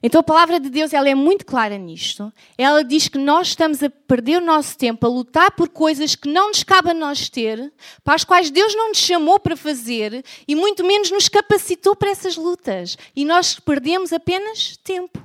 Então 0.01 0.21
a 0.21 0.23
palavra 0.23 0.59
de 0.59 0.69
Deus 0.69 0.93
ela 0.93 1.09
é 1.09 1.15
muito 1.15 1.45
clara 1.45 1.77
nisto. 1.77 2.31
Ela 2.57 2.83
diz 2.83 3.09
que 3.09 3.17
nós 3.17 3.49
estamos 3.49 3.83
a 3.83 3.89
perder 3.89 4.41
o 4.41 4.45
nosso 4.45 4.77
tempo 4.77 5.05
a 5.05 5.09
lutar 5.09 5.51
por 5.51 5.67
coisas 5.67 6.15
que 6.15 6.29
não 6.29 6.47
nos 6.47 6.63
cabe 6.63 6.91
a 6.91 6.93
nós 6.93 7.27
ter, 7.27 7.71
para 8.01 8.15
as 8.15 8.23
quais 8.23 8.49
Deus 8.49 8.73
não 8.73 8.89
nos 8.89 8.99
chamou 8.99 9.39
para 9.39 9.57
fazer 9.57 10.23
e 10.47 10.55
muito 10.55 10.85
menos 10.85 11.11
nos 11.11 11.27
capacitou 11.27 11.95
para 11.95 12.11
essas 12.11 12.37
lutas. 12.37 12.97
E 13.13 13.25
nós 13.25 13.59
perdemos 13.59 14.13
apenas 14.13 14.77
tempo. 14.77 15.23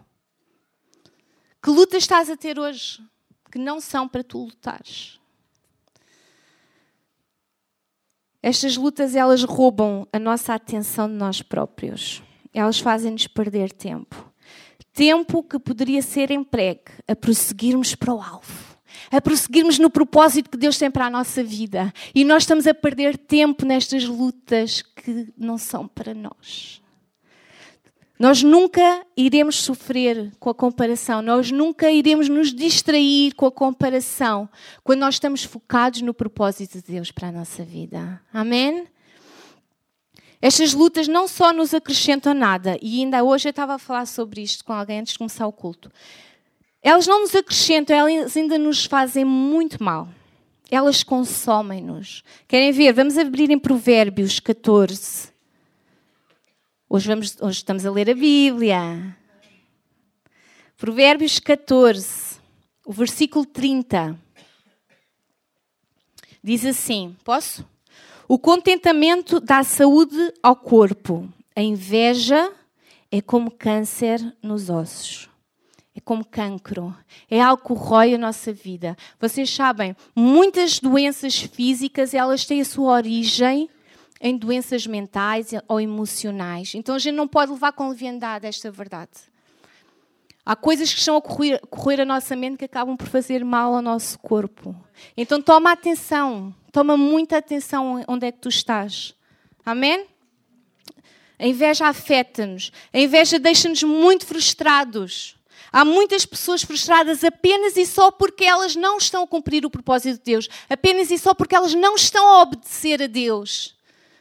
Que 1.63 1.71
lutas 1.71 2.03
estás 2.03 2.29
a 2.29 2.37
ter 2.37 2.59
hoje 2.59 3.01
que 3.51 3.59
não 3.59 3.81
são 3.81 4.09
para 4.09 4.25
tu 4.25 4.45
lutares? 4.45 5.21
Estas 8.47 8.77
lutas 8.77 9.17
elas 9.17 9.43
roubam 9.43 10.07
a 10.13 10.19
nossa 10.19 10.53
atenção 10.53 11.09
de 11.09 11.15
nós 11.15 11.41
próprios. 11.41 12.23
Elas 12.53 12.79
fazem-nos 12.79 13.27
perder 13.27 13.73
tempo. 13.73 14.31
Tempo 14.93 15.43
que 15.43 15.59
poderia 15.59 16.03
ser 16.03 16.31
empregue 16.31 16.93
a 17.09 17.17
prosseguirmos 17.17 17.95
para 17.95 18.13
o 18.13 18.21
alvo, 18.21 18.77
a 19.11 19.19
prosseguirmos 19.19 19.79
no 19.79 19.89
propósito 19.89 20.51
que 20.51 20.59
Deus 20.59 20.77
tem 20.77 20.91
para 20.91 21.07
a 21.07 21.11
nossa 21.11 21.43
vida. 21.43 21.91
E 22.15 22.23
nós 22.23 22.43
estamos 22.43 22.67
a 22.67 22.75
perder 22.75 23.17
tempo 23.17 23.65
nestas 23.65 24.05
lutas 24.05 24.83
que 24.83 25.33
não 25.39 25.57
são 25.57 25.89
para 25.89 26.13
nós. 26.13 26.83
Nós 28.19 28.43
nunca 28.43 29.05
iremos 29.17 29.57
sofrer 29.57 30.33
com 30.39 30.49
a 30.49 30.55
comparação, 30.55 31.21
nós 31.21 31.51
nunca 31.51 31.91
iremos 31.91 32.29
nos 32.29 32.55
distrair 32.55 33.35
com 33.35 33.47
a 33.47 33.51
comparação 33.51 34.49
quando 34.85 35.01
nós 35.01 35.17
estamos 35.17 35.43
focados 35.43 36.01
no 36.01 36.15
propósito 36.15 36.81
de 36.81 36.93
Deus 36.93 37.11
para 37.11 37.29
a 37.29 37.33
nossa 37.33 37.65
vida. 37.65 38.21
Amém? 38.33 38.87
Estas 40.41 40.75
lutas 40.75 41.09
não 41.09 41.27
só 41.27 41.53
nos 41.53 41.75
acrescentam 41.75 42.35
nada, 42.35 42.79
e 42.81 43.01
ainda 43.01 43.25
hoje 43.25 43.49
eu 43.49 43.51
estava 43.51 43.75
a 43.75 43.79
falar 43.79 44.07
sobre 44.07 44.43
isto 44.43 44.65
com 44.65 44.73
alguém 44.73 45.01
antes 45.01 45.15
de 45.15 45.19
começar 45.19 45.47
o 45.47 45.53
culto. 45.53 45.91
Elas 46.83 47.07
não 47.07 47.23
nos 47.23 47.35
acrescentam, 47.35 47.97
elas 47.97 48.37
ainda 48.37 48.59
nos 48.59 48.85
fazem 48.85 49.25
muito 49.25 49.83
mal. 49.83 50.07
Elas 50.71 51.03
consomem-nos. 51.03 52.23
Querem 52.47 52.73
ver? 52.73 52.93
Vamos 52.93 53.17
abrir 53.17 53.51
em 53.51 53.59
Provérbios 53.59 54.39
14. 54.39 55.34
Hoje, 56.95 57.09
vamos, 57.09 57.37
hoje 57.41 57.57
estamos 57.57 57.85
a 57.85 57.91
ler 57.91 58.09
a 58.09 58.15
Bíblia. 58.15 59.19
Provérbios 60.77 61.41
14, 61.41 62.39
o 62.87 62.93
versículo 62.93 63.45
30. 63.45 64.17
Diz 66.41 66.65
assim: 66.65 67.17
Posso? 67.25 67.69
O 68.29 68.39
contentamento 68.39 69.41
dá 69.41 69.65
saúde 69.65 70.33
ao 70.41 70.55
corpo, 70.55 71.29
a 71.57 71.61
inveja 71.61 72.53
é 73.11 73.21
como 73.21 73.51
câncer 73.51 74.21
nos 74.41 74.71
ossos. 74.71 75.29
É 75.97 76.01
como 76.01 76.25
cancro. 76.25 76.97
É 77.29 77.41
algo 77.41 77.65
que 77.67 77.73
rói 77.73 78.15
a 78.15 78.19
nossa 78.19 78.53
vida. 78.53 78.97
Vocês 79.19 79.51
sabem, 79.51 79.97
muitas 80.15 80.79
doenças 80.79 81.41
físicas, 81.41 82.15
elas 82.15 82.45
têm 82.45 82.61
a 82.61 82.65
sua 82.65 82.93
origem 82.93 83.69
em 84.25 84.39
doenças 84.39 84.87
mentais 84.87 85.51
ou 85.69 85.79
emocionais. 85.79 86.75
Então 86.75 86.95
a 86.95 86.99
gente 86.99 87.15
não 87.15 87.29
pode 87.29 87.53
levar 87.53 87.73
com 87.73 87.91
leviandade 87.91 88.47
esta 88.47 88.71
verdade. 88.71 89.11
Há 90.47 90.57
coisas 90.57 90.91
que 90.95 90.99
estão 90.99 91.19
a 91.19 91.21
correr, 91.21 91.61
correr 91.69 92.01
a 92.01 92.07
nossa 92.07 92.35
mente 92.35 92.57
que 92.57 92.65
acabam 92.65 92.97
por 92.97 93.07
fazer 93.07 93.45
mal 93.45 93.75
ao 93.75 93.83
nosso 93.83 94.19
corpo. 94.19 94.75
Então 95.15 95.43
toma 95.43 95.73
atenção, 95.73 96.55
toma 96.73 96.97
muita 96.97 97.37
atenção 97.37 98.03
onde 98.09 98.27
é 98.27 98.33
que 98.33 98.39
tu 98.39 98.49
estás. 98.49 99.15
Amém? 99.65 100.07
A 101.39 101.47
inveja 101.47 101.87
afeta-nos. 101.87 102.73
A 102.95 102.99
inveja 102.99 103.39
deixa-nos 103.39 103.83
muito 103.83 104.25
frustrados. 104.25 105.37
Há 105.71 105.85
muitas 105.85 106.25
pessoas 106.25 106.63
frustradas 106.63 107.23
apenas 107.23 107.77
e 107.77 107.85
só 107.85 108.11
porque 108.11 108.45
elas 108.45 108.75
não 108.75 108.97
estão 108.97 109.25
a 109.25 109.27
cumprir 109.27 109.67
o 109.67 109.71
propósito 109.71 110.19
de 110.19 110.25
Deus. 110.25 110.49
Apenas 110.71 111.11
e 111.11 111.19
só 111.19 111.35
porque 111.35 111.55
elas 111.55 111.75
não 111.75 111.95
estão 111.95 112.27
a 112.27 112.43
obedecer 112.43 113.03
a 113.03 113.07
Deus. 113.07 113.75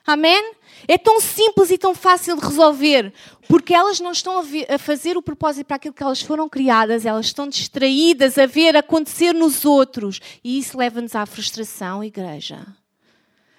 Amém? 0.06 0.54
É 0.88 0.98
tão 0.98 1.22
simples 1.22 1.72
e 1.72 1.78
tão 1.78 1.96
fácil 1.96 2.36
de 2.36 2.46
resolver, 2.46 3.14
porque 3.48 3.74
elas 3.74 4.02
não 4.02 4.12
estão 4.12 4.40
a, 4.40 4.78
fazer 4.78 5.16
o 5.16 5.22
propósito 5.22 5.68
para 5.68 5.78
aquilo 5.78 5.94
que 5.94 6.04
elas 6.04 6.22
foram 6.22 6.50
criadas, 6.50 7.06
elas 7.06 7.28
estão 7.28 7.48
distraídas 7.48 8.38
a 8.38 8.46
ver 8.46 8.76
acontecer 8.76 9.34
nos 9.34 9.64
outros, 9.64 10.20
e 10.44 10.60
isso 10.60 10.78
leva-nos 10.78 11.16
à 11.16 11.26
frustração, 11.26 12.04
igreja. 12.04 12.66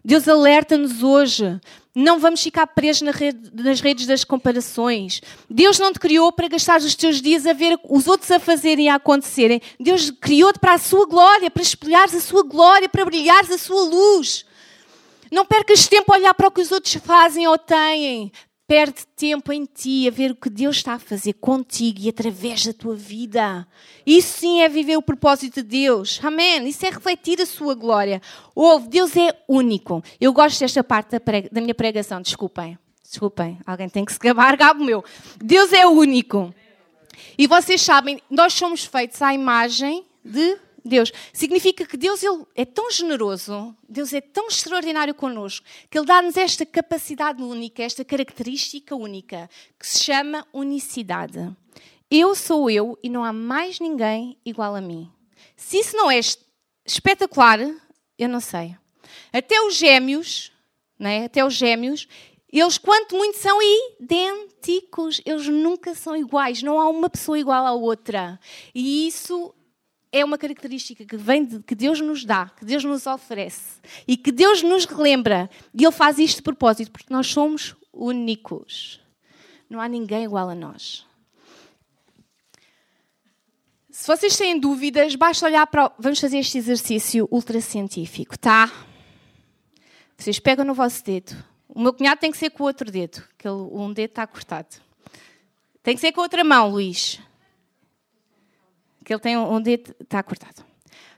Deus 0.05 0.29
alerta-nos 0.29 1.03
hoje. 1.03 1.59
Não 1.95 2.19
vamos 2.19 2.43
ficar 2.43 2.67
presos 2.67 3.03
nas 3.55 3.81
redes 3.81 4.07
das 4.07 4.23
comparações. 4.23 5.23
Deus 5.49 5.79
não 5.79 5.93
te 5.93 5.99
criou 5.99 6.31
para 6.31 6.49
gastar 6.49 6.79
os 6.81 6.95
teus 6.95 7.23
dias 7.23 7.47
a 7.47 7.55
ver 7.55 7.79
os 7.89 8.07
outros 8.07 8.31
a 8.31 8.39
fazerem 8.39 8.87
e 8.87 8.89
a 8.89 8.97
acontecerem. 8.97 9.63
Deus 9.81 10.11
criou-te 10.11 10.59
para 10.59 10.75
a 10.75 10.79
sua 10.79 11.07
glória, 11.07 11.51
para 11.51 11.63
espelhares 11.63 12.15
a 12.15 12.21
sua 12.21 12.43
glória, 12.43 12.89
para 12.89 13.05
brilhares 13.07 13.51
a 13.51 13.57
sua 13.57 13.83
luz. 13.85 14.45
Não 15.35 15.45
percas 15.45 15.89
tempo 15.89 16.13
a 16.13 16.17
olhar 16.17 16.33
para 16.33 16.47
o 16.47 16.51
que 16.53 16.61
os 16.61 16.71
outros 16.71 16.95
fazem 16.95 17.45
ou 17.49 17.59
têm. 17.59 18.31
Perde 18.69 19.05
tempo 19.17 19.53
em 19.53 19.65
ti 19.65 20.07
a 20.07 20.11
ver 20.13 20.31
o 20.31 20.37
que 20.37 20.49
Deus 20.49 20.77
está 20.77 20.93
a 20.93 20.99
fazer 21.01 21.33
contigo 21.33 21.99
e 22.03 22.09
através 22.09 22.65
da 22.65 22.73
tua 22.73 22.95
vida. 22.95 23.67
Isso 24.07 24.39
sim 24.39 24.63
é 24.63 24.69
viver 24.69 24.97
o 24.97 25.03
propósito 25.03 25.57
de 25.57 25.63
Deus. 25.65 26.21
Amém. 26.23 26.69
Isso 26.69 26.87
é 26.87 26.89
refletir 26.89 27.41
a 27.41 27.47
sua 27.47 27.75
glória. 27.75 28.23
Ouve, 28.55 28.87
Deus 28.87 29.17
é 29.17 29.37
único. 29.49 30.05
Eu 30.21 30.33
gosto 30.33 30.61
desta 30.61 30.85
parte 30.85 31.11
da, 31.11 31.19
prega, 31.19 31.49
da 31.51 31.61
minha 31.61 31.75
pregação. 31.75 32.23
Desculpem. 32.23 32.79
Desculpem. 33.03 33.59
Alguém 33.67 33.89
tem 33.89 34.05
que 34.05 34.13
se 34.13 34.21
gabar, 34.21 34.55
gabo 34.57 34.85
meu. 34.85 35.05
Deus 35.43 35.73
é 35.73 35.85
único. 35.85 36.55
E 37.37 37.49
vocês 37.49 37.83
sabem, 37.83 38.23
nós 38.31 38.53
somos 38.53 38.85
feitos 38.85 39.21
à 39.21 39.35
imagem 39.35 40.05
de 40.25 40.57
Deus. 40.85 41.11
Significa 41.33 41.87
que 41.87 41.97
Deus 41.97 42.23
ele 42.23 42.45
é 42.55 42.65
tão 42.65 42.91
generoso, 42.91 43.75
Deus 43.89 44.13
é 44.13 44.21
tão 44.21 44.49
extraordinário 44.49 45.15
connosco, 45.15 45.67
que 45.89 45.97
Ele 45.97 46.07
dá-nos 46.07 46.37
esta 46.37 46.67
capacidade 46.67 47.43
única, 47.43 47.83
esta 47.83 48.05
característica 48.05 48.95
única, 48.95 49.49
que 49.79 49.87
se 49.87 50.05
chama 50.05 50.47
unicidade. 50.53 51.51
Eu 52.11 52.35
sou 52.35 52.69
eu 52.69 52.99
e 53.03 53.09
não 53.09 53.25
há 53.25 53.33
mais 53.33 53.81
ninguém 53.81 54.39
igual 54.45 54.75
a 54.77 54.81
mim. 54.81 55.11
Se 55.57 55.79
isso 55.79 55.97
não 55.97 56.11
é 56.11 56.21
espetacular, 56.85 57.59
eu 58.19 58.29
não 58.29 58.41
sei. 58.41 58.77
Até 59.33 59.61
os 59.63 59.75
gêmeos, 59.75 60.53
né? 60.99 61.25
até 61.25 61.45
os 61.45 61.55
gêmeos, 61.55 62.07
eles, 62.53 62.79
quanto 62.79 63.17
muito, 63.17 63.37
são 63.39 63.59
idênticos. 63.61 65.21
Eles 65.27 65.49
nunca 65.49 65.93
são 65.93 66.17
iguais. 66.17 66.63
Não 66.63 66.79
há 66.79 66.89
uma 66.89 67.11
pessoa 67.11 67.37
igual 67.37 67.67
à 67.67 67.73
outra. 67.73 68.39
E 68.73 69.09
isso 69.09 69.53
é 70.15 70.25
uma 70.25 70.39
característica 70.39 71.05
que 71.05 71.17
vem 71.17 71.45
de, 71.45 71.59
que 71.59 71.75
Deus 71.75 72.01
nos 72.01 72.25
dá, 72.25 72.49
que 72.57 72.65
Deus 72.65 72.85
nos 72.85 73.05
oferece 73.05 73.81
e 74.07 74.17
que 74.17 74.31
Deus 74.31 74.63
nos 74.63 74.85
relembra. 74.85 75.51
E 75.75 75.83
Ele 75.83 75.91
faz 75.91 76.21
isto 76.21 76.37
de 76.37 76.43
propósito, 76.43 76.93
porque 76.93 77.13
nós 77.13 77.27
somos 77.27 77.75
únicos. 77.93 79.01
Não 79.69 79.81
há 79.81 79.89
ninguém 79.89 80.23
igual 80.23 80.49
a 80.49 80.55
nós. 80.55 81.05
Se 83.91 84.07
vocês 84.07 84.37
têm 84.37 84.59
dúvidas, 84.59 85.17
basta 85.17 85.47
olhar 85.47 85.67
para. 85.67 85.91
Vamos 85.99 86.21
fazer 86.21 86.39
este 86.39 86.59
exercício 86.59 87.27
ultracientífico, 87.29 88.39
tá? 88.39 88.71
Vocês 90.17 90.39
pegam 90.39 90.65
no 90.65 90.75
vosso 90.75 91.03
dedo. 91.05 91.35
O 91.69 91.81
meu 91.81 91.93
cunhado 91.93 92.21
tem 92.21 92.31
que 92.31 92.39
ser 92.39 92.51
com 92.51 92.63
o 92.63 92.67
outro 92.67 92.89
dedo, 92.89 93.21
que 93.37 93.49
um 93.49 93.93
dedo 93.93 94.11
está 94.11 94.27
cortado. 94.29 94.77
Tem 95.83 95.97
que 95.97 96.01
ser 96.01 96.13
com 96.13 96.21
a 96.21 96.25
outra 96.25 96.45
mão, 96.45 96.71
Luís 96.71 97.21
que 99.05 99.13
ele 99.13 99.21
tem 99.21 99.37
um 99.37 99.61
dedo, 99.61 99.95
está 100.01 100.23
cortado. 100.23 100.65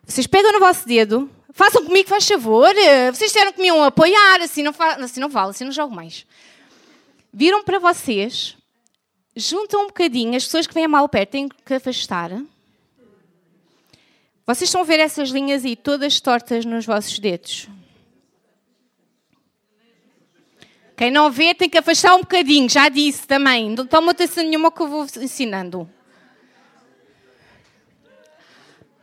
Vocês 0.05 0.27
pegam 0.27 0.53
no 0.53 0.61
vosso 0.61 0.87
dedo, 0.87 1.31
façam 1.53 1.85
comigo, 1.85 2.09
faz 2.09 2.27
favor. 2.27 2.73
Vocês 3.13 3.31
disseram 3.31 3.53
que 3.53 3.61
me 3.61 3.69
iam 3.69 3.83
apoiar, 3.83 4.41
assim 4.41 4.63
não, 4.63 4.75
assim 5.03 5.21
não 5.21 5.29
vale, 5.29 5.51
assim 5.51 5.65
não 5.65 5.73
jogo 5.73 5.95
mais. 5.95 6.27
Viram 7.33 7.63
para 7.63 7.79
vocês, 7.79 8.57
juntam 9.35 9.85
um 9.85 9.87
bocadinho, 9.87 10.37
as 10.37 10.45
pessoas 10.45 10.67
que 10.67 10.75
vêm 10.75 10.89
mal 10.89 11.09
perto 11.09 11.31
têm 11.31 11.49
que 11.49 11.75
afastar. 11.75 12.31
Vocês 14.47 14.69
estão 14.69 14.81
a 14.81 14.85
ver 14.85 15.01
essas 15.01 15.31
linhas 15.31 15.65
aí 15.65 15.75
todas 15.75 16.21
tortas 16.21 16.65
nos 16.65 16.87
vossos 16.87 17.19
dedos. 17.19 17.69
Quem 20.97 21.11
não 21.11 21.31
vê 21.31 21.53
tem 21.53 21.69
que 21.69 21.77
afastar 21.77 22.15
um 22.15 22.21
bocadinho, 22.21 22.71
já 22.71 22.89
disse 22.89 23.27
também. 23.27 23.71
Não 23.71 23.87
toma 23.87 24.13
atenção 24.13 24.43
nenhuma 24.45 24.73
que 24.73 24.81
eu 24.81 24.89
vou 24.89 25.07
ensinando. 25.21 25.91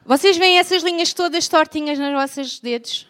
Vocês 0.06 0.38
veem 0.38 0.60
essas 0.60 0.84
linhas 0.84 1.14
todas 1.14 1.48
tortinhas 1.48 1.98
nos 1.98 2.12
vossos 2.12 2.60
dedos? 2.60 3.08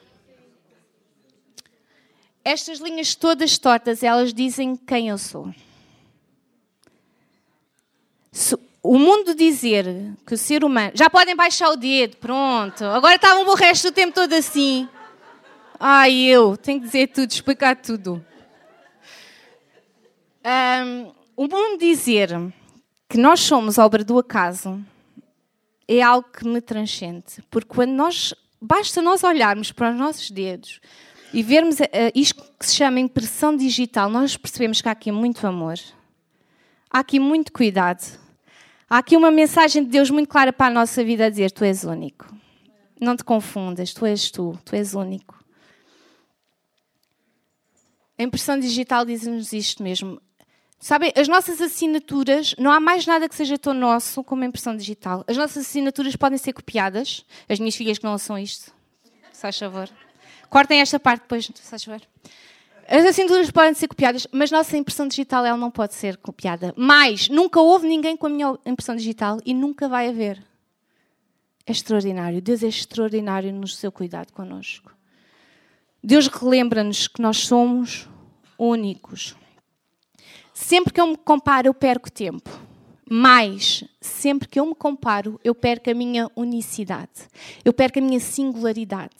Estas 2.45 2.79
linhas 2.79 3.15
todas 3.15 3.57
tortas, 3.57 4.03
elas 4.03 4.33
dizem 4.33 4.75
quem 4.75 5.09
eu 5.09 5.17
sou. 5.17 5.53
Se 8.31 8.55
o 8.83 8.99
mundo 8.99 9.33
dizer 9.33 9.85
que 10.27 10.33
o 10.33 10.37
ser 10.37 10.63
humano. 10.63 10.91
Já 10.93 11.09
podem 11.09 11.35
baixar 11.35 11.69
o 11.69 11.77
dedo, 11.77 12.17
pronto. 12.17 12.83
Agora 12.83 13.15
estavam 13.15 13.47
o 13.47 13.55
resto 13.55 13.89
do 13.89 13.93
tempo 13.93 14.13
todo 14.13 14.33
assim. 14.33 14.89
Ai, 15.79 16.13
eu 16.23 16.57
tenho 16.57 16.81
que 16.81 16.85
dizer 16.85 17.07
tudo, 17.07 17.31
explicar 17.31 17.77
tudo. 17.77 18.23
Um, 20.45 21.11
o 21.37 21.47
mundo 21.47 21.79
dizer 21.79 22.29
que 23.07 23.17
nós 23.17 23.39
somos 23.39 23.77
obra 23.77 24.03
do 24.03 24.19
acaso 24.19 24.83
é 25.87 26.01
algo 26.01 26.27
que 26.29 26.47
me 26.47 26.61
transcende. 26.61 27.43
Porque 27.49 27.69
quando 27.69 27.91
nós. 27.91 28.33
Basta 28.65 29.01
nós 29.01 29.25
olharmos 29.25 29.73
para 29.73 29.91
os 29.91 29.97
nossos 29.97 30.31
dedos 30.31 30.79
e 31.33 31.43
vermos 31.43 31.81
uh, 31.81 31.83
isto 32.15 32.41
que 32.57 32.65
se 32.65 32.75
chama 32.75 32.99
impressão 32.99 33.57
digital, 33.57 34.09
nós 34.09 34.37
percebemos 34.37 34.81
que 34.81 34.87
há 34.87 34.93
aqui 34.93 35.11
muito 35.11 35.45
amor, 35.45 35.77
há 36.89 36.99
aqui 36.99 37.19
muito 37.19 37.51
cuidado, 37.51 38.17
há 38.89 38.99
aqui 38.99 39.17
uma 39.17 39.31
mensagem 39.31 39.83
de 39.83 39.89
Deus 39.89 40.09
muito 40.09 40.29
clara 40.29 40.53
para 40.53 40.67
a 40.67 40.69
nossa 40.69 41.03
vida 41.03 41.25
a 41.25 41.29
dizer: 41.29 41.51
Tu 41.51 41.65
és 41.65 41.83
único. 41.83 42.33
Não 43.01 43.17
te 43.17 43.23
confundas, 43.25 43.93
tu 43.93 44.05
és 44.05 44.31
tu, 44.31 44.57
tu 44.63 44.75
és 44.75 44.93
único. 44.93 45.43
A 48.17 48.23
impressão 48.23 48.57
digital 48.57 49.03
diz-nos 49.03 49.51
isto 49.51 49.83
mesmo. 49.83 50.21
Sabem, 50.83 51.13
as 51.15 51.29
nossas 51.29 51.61
assinaturas, 51.61 52.53
não 52.59 52.69
há 52.69 52.77
mais 52.77 53.05
nada 53.05 53.29
que 53.29 53.35
seja 53.35 53.57
tão 53.57 53.73
nosso 53.73 54.21
como 54.21 54.43
a 54.43 54.45
impressão 54.45 54.75
digital. 54.75 55.23
As 55.25 55.37
nossas 55.37 55.65
assinaturas 55.65 56.13
podem 56.17 56.37
ser 56.37 56.51
copiadas. 56.51 57.25
As 57.47 57.57
minhas 57.57 57.73
filhas 57.73 57.97
que 57.97 58.03
não 58.03 58.17
são 58.17 58.37
isto, 58.37 58.69
se 59.31 59.41
faz 59.41 59.57
favor. 59.57 59.89
Cortem 60.49 60.81
esta 60.81 60.99
parte 60.99 61.21
depois, 61.21 61.45
se 61.45 61.69
faz 61.69 61.85
favor. 61.85 62.01
As 62.85 63.05
assinaturas 63.05 63.49
podem 63.49 63.73
ser 63.73 63.87
copiadas, 63.87 64.27
mas 64.29 64.51
nossa 64.51 64.75
impressão 64.75 65.07
digital 65.07 65.45
ela 65.45 65.57
não 65.57 65.71
pode 65.71 65.93
ser 65.93 66.17
copiada. 66.17 66.73
Mais, 66.75 67.29
nunca 67.29 67.61
houve 67.61 67.87
ninguém 67.87 68.17
com 68.17 68.27
a 68.27 68.29
minha 68.29 68.59
impressão 68.65 68.93
digital 68.93 69.39
e 69.45 69.53
nunca 69.53 69.87
vai 69.87 70.09
haver. 70.09 70.43
É 71.65 71.71
extraordinário. 71.71 72.41
Deus 72.41 72.61
é 72.61 72.67
extraordinário 72.67 73.53
no 73.53 73.69
seu 73.69 73.89
cuidado 73.89 74.33
connosco. 74.33 74.93
Deus 76.03 76.27
relembra-nos 76.27 77.07
que 77.07 77.21
nós 77.21 77.37
somos 77.37 78.09
únicos. 78.57 79.33
Sempre 80.63 80.93
que 80.93 81.01
eu 81.01 81.07
me 81.07 81.17
comparo, 81.17 81.67
eu 81.67 81.73
perco 81.73 82.09
tempo. 82.09 82.49
Mas, 83.09 83.83
sempre 83.99 84.47
que 84.47 84.57
eu 84.57 84.65
me 84.65 84.73
comparo, 84.73 85.37
eu 85.43 85.53
perco 85.53 85.89
a 85.89 85.93
minha 85.93 86.31
unicidade. 86.37 87.27
Eu 87.65 87.73
perco 87.73 87.99
a 87.99 88.01
minha 88.01 88.19
singularidade. 88.21 89.13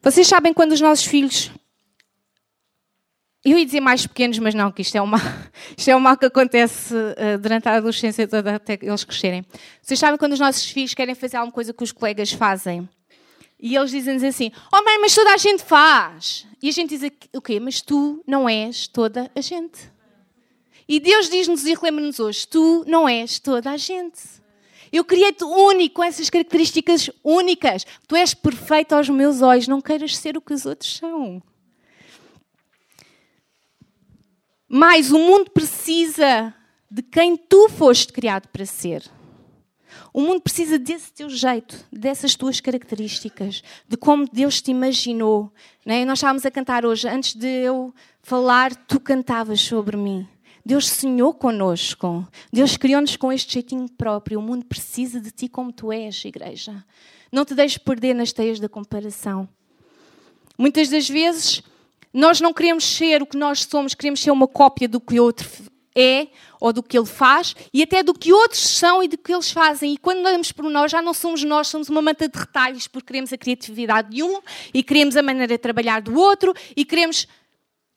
Vocês 0.00 0.26
sabem 0.26 0.54
quando 0.54 0.72
os 0.72 0.80
nossos 0.80 1.04
filhos. 1.04 1.50
Eu 3.44 3.58
ia 3.58 3.66
dizer 3.66 3.80
mais 3.80 4.06
pequenos, 4.06 4.38
mas 4.38 4.54
não, 4.54 4.72
que 4.72 4.80
isto 4.80 4.96
é, 4.96 5.02
uma, 5.02 5.18
isto 5.76 5.90
é 5.90 5.94
um 5.94 6.00
mal 6.00 6.16
que 6.16 6.24
acontece 6.24 6.94
uh, 6.94 7.38
durante 7.38 7.68
a 7.68 7.74
adolescência 7.76 8.26
toda 8.26 8.54
até 8.54 8.78
eles 8.80 9.04
crescerem. 9.04 9.44
Vocês 9.82 10.00
sabem 10.00 10.16
quando 10.16 10.32
os 10.32 10.40
nossos 10.40 10.64
filhos 10.64 10.94
querem 10.94 11.14
fazer 11.14 11.36
alguma 11.36 11.52
coisa 11.52 11.74
que 11.74 11.84
os 11.84 11.92
colegas 11.92 12.32
fazem 12.32 12.88
e 13.62 13.76
eles 13.76 13.92
dizem-nos 13.92 14.24
assim: 14.24 14.50
Oh, 14.72 14.82
mãe, 14.84 14.98
mas 14.98 15.14
toda 15.14 15.32
a 15.32 15.36
gente 15.36 15.62
faz. 15.62 16.44
E 16.60 16.68
a 16.68 16.72
gente 16.72 16.98
diz: 16.98 17.12
O 17.32 17.40
quê? 17.40 17.60
Mas 17.60 17.80
tu 17.80 18.20
não 18.26 18.48
és 18.48 18.88
toda 18.88 19.30
a 19.32 19.40
gente. 19.40 19.92
E 20.88 20.98
Deus 20.98 21.30
diz-nos 21.30 21.64
e 21.64 21.72
relembra-nos 21.72 22.18
hoje: 22.18 22.48
Tu 22.48 22.84
não 22.88 23.08
és 23.08 23.38
toda 23.38 23.70
a 23.70 23.76
gente. 23.76 24.20
Eu 24.90 25.04
criei-te 25.04 25.44
único, 25.44 25.94
com 25.94 26.04
essas 26.04 26.28
características 26.28 27.08
únicas. 27.22 27.86
Tu 28.08 28.16
és 28.16 28.34
perfeito 28.34 28.94
aos 28.94 29.08
meus 29.08 29.40
olhos. 29.40 29.68
Não 29.68 29.80
queiras 29.80 30.16
ser 30.16 30.36
o 30.36 30.40
que 30.40 30.52
os 30.52 30.66
outros 30.66 30.96
são. 30.96 31.40
Mas 34.68 35.12
o 35.12 35.18
mundo 35.18 35.50
precisa 35.50 36.52
de 36.90 37.00
quem 37.00 37.36
tu 37.36 37.68
foste 37.68 38.12
criado 38.12 38.48
para 38.48 38.66
ser. 38.66 39.08
O 40.12 40.20
mundo 40.20 40.42
precisa 40.42 40.78
desse 40.78 41.10
teu 41.10 41.30
jeito, 41.30 41.86
dessas 41.90 42.34
tuas 42.34 42.60
características, 42.60 43.62
de 43.88 43.96
como 43.96 44.28
Deus 44.30 44.60
te 44.60 44.70
imaginou. 44.70 45.50
Né? 45.86 46.04
Nós 46.04 46.18
estávamos 46.18 46.44
a 46.44 46.50
cantar 46.50 46.84
hoje, 46.84 47.08
antes 47.08 47.34
de 47.34 47.46
eu 47.46 47.94
falar, 48.22 48.74
tu 48.74 49.00
cantavas 49.00 49.60
sobre 49.60 49.96
mim. 49.96 50.28
Deus 50.64 50.88
sonhou 50.88 51.32
connosco. 51.32 52.28
Deus 52.52 52.76
criou-nos 52.76 53.16
com 53.16 53.32
este 53.32 53.54
jeitinho 53.54 53.88
próprio. 53.88 54.38
O 54.38 54.42
mundo 54.42 54.66
precisa 54.66 55.18
de 55.18 55.30
ti 55.30 55.48
como 55.48 55.72
tu 55.72 55.90
és, 55.90 56.24
igreja. 56.24 56.84
Não 57.32 57.44
te 57.44 57.54
deixes 57.54 57.78
perder 57.78 58.14
nas 58.14 58.32
teias 58.32 58.60
da 58.60 58.68
comparação. 58.68 59.48
Muitas 60.58 60.90
das 60.90 61.08
vezes 61.08 61.62
nós 62.12 62.38
não 62.38 62.52
queremos 62.52 62.84
ser 62.84 63.22
o 63.22 63.26
que 63.26 63.38
nós 63.38 63.64
somos, 63.64 63.94
queremos 63.94 64.20
ser 64.20 64.30
uma 64.30 64.46
cópia 64.46 64.86
do 64.86 65.00
que 65.00 65.18
outro 65.18 65.48
é 65.96 66.28
ou 66.60 66.72
do 66.72 66.82
que 66.82 66.96
ele 66.96 67.06
faz 67.06 67.54
e 67.72 67.82
até 67.82 68.02
do 68.02 68.14
que 68.14 68.32
outros 68.32 68.60
são 68.60 69.02
e 69.02 69.08
do 69.08 69.18
que 69.18 69.32
eles 69.32 69.50
fazem. 69.50 69.94
E 69.94 69.98
quando 69.98 70.24
olhamos 70.24 70.52
por 70.52 70.64
nós, 70.64 70.90
já 70.90 71.02
não 71.02 71.12
somos 71.12 71.42
nós, 71.42 71.68
somos 71.68 71.88
uma 71.88 72.00
manta 72.00 72.28
de 72.28 72.38
retalhos 72.38 72.86
porque 72.86 73.08
queremos 73.08 73.32
a 73.32 73.38
criatividade 73.38 74.10
de 74.10 74.22
um 74.22 74.40
e 74.72 74.82
queremos 74.82 75.16
a 75.16 75.22
maneira 75.22 75.48
de 75.48 75.58
trabalhar 75.58 76.00
do 76.00 76.18
outro 76.18 76.54
e 76.76 76.84
queremos. 76.84 77.26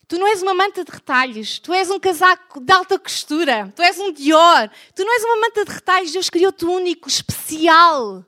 Tu 0.08 0.18
não 0.18 0.26
és 0.28 0.40
uma 0.40 0.54
manta 0.54 0.84
de 0.84 0.90
retalhos, 0.90 1.58
tu 1.58 1.72
és 1.72 1.90
um 1.90 1.98
casaco 1.98 2.60
de 2.60 2.72
alta 2.72 2.96
costura, 2.96 3.72
tu 3.74 3.82
és 3.82 3.98
um 3.98 4.12
Dior, 4.12 4.70
tu 4.94 5.04
não 5.04 5.12
és 5.12 5.24
uma 5.24 5.36
manta 5.40 5.64
de 5.64 5.72
retalhos, 5.72 6.12
Deus 6.12 6.30
criou-te 6.30 6.64
único, 6.64 7.08
especial, 7.08 8.24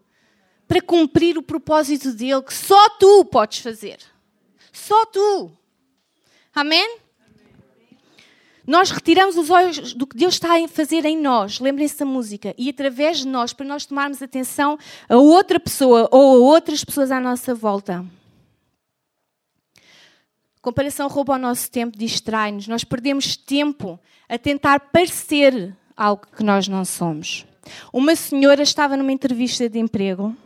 para 0.66 0.82
cumprir 0.82 1.38
o 1.38 1.42
propósito 1.42 2.12
dele 2.12 2.42
que 2.42 2.52
só 2.52 2.88
tu 2.90 3.24
podes 3.26 3.60
fazer. 3.60 3.98
Só 4.72 5.06
tu. 5.06 5.52
Amém? 6.52 6.98
Nós 8.68 8.90
retiramos 8.90 9.38
os 9.38 9.48
olhos 9.48 9.94
do 9.94 10.06
que 10.06 10.14
Deus 10.14 10.34
está 10.34 10.62
a 10.62 10.68
fazer 10.68 11.06
em 11.06 11.16
nós, 11.16 11.58
lembrem-se 11.58 11.98
da 11.98 12.04
música, 12.04 12.54
e 12.58 12.68
através 12.68 13.20
de 13.20 13.26
nós, 13.26 13.54
para 13.54 13.64
nós 13.64 13.86
tomarmos 13.86 14.20
atenção 14.20 14.78
a 15.08 15.16
outra 15.16 15.58
pessoa 15.58 16.06
ou 16.12 16.36
a 16.36 16.38
outras 16.38 16.84
pessoas 16.84 17.10
à 17.10 17.18
nossa 17.18 17.54
volta. 17.54 18.04
Comparação 20.60 21.08
rouba 21.08 21.36
o 21.36 21.38
nosso 21.38 21.70
tempo, 21.70 21.96
distrai-nos. 21.96 22.68
Nós 22.68 22.84
perdemos 22.84 23.38
tempo 23.38 23.98
a 24.28 24.36
tentar 24.36 24.80
parecer 24.92 25.74
algo 25.96 26.26
que 26.36 26.44
nós 26.44 26.68
não 26.68 26.84
somos. 26.84 27.46
Uma 27.90 28.14
senhora 28.14 28.62
estava 28.62 28.98
numa 28.98 29.12
entrevista 29.12 29.66
de 29.66 29.78
emprego 29.78 30.36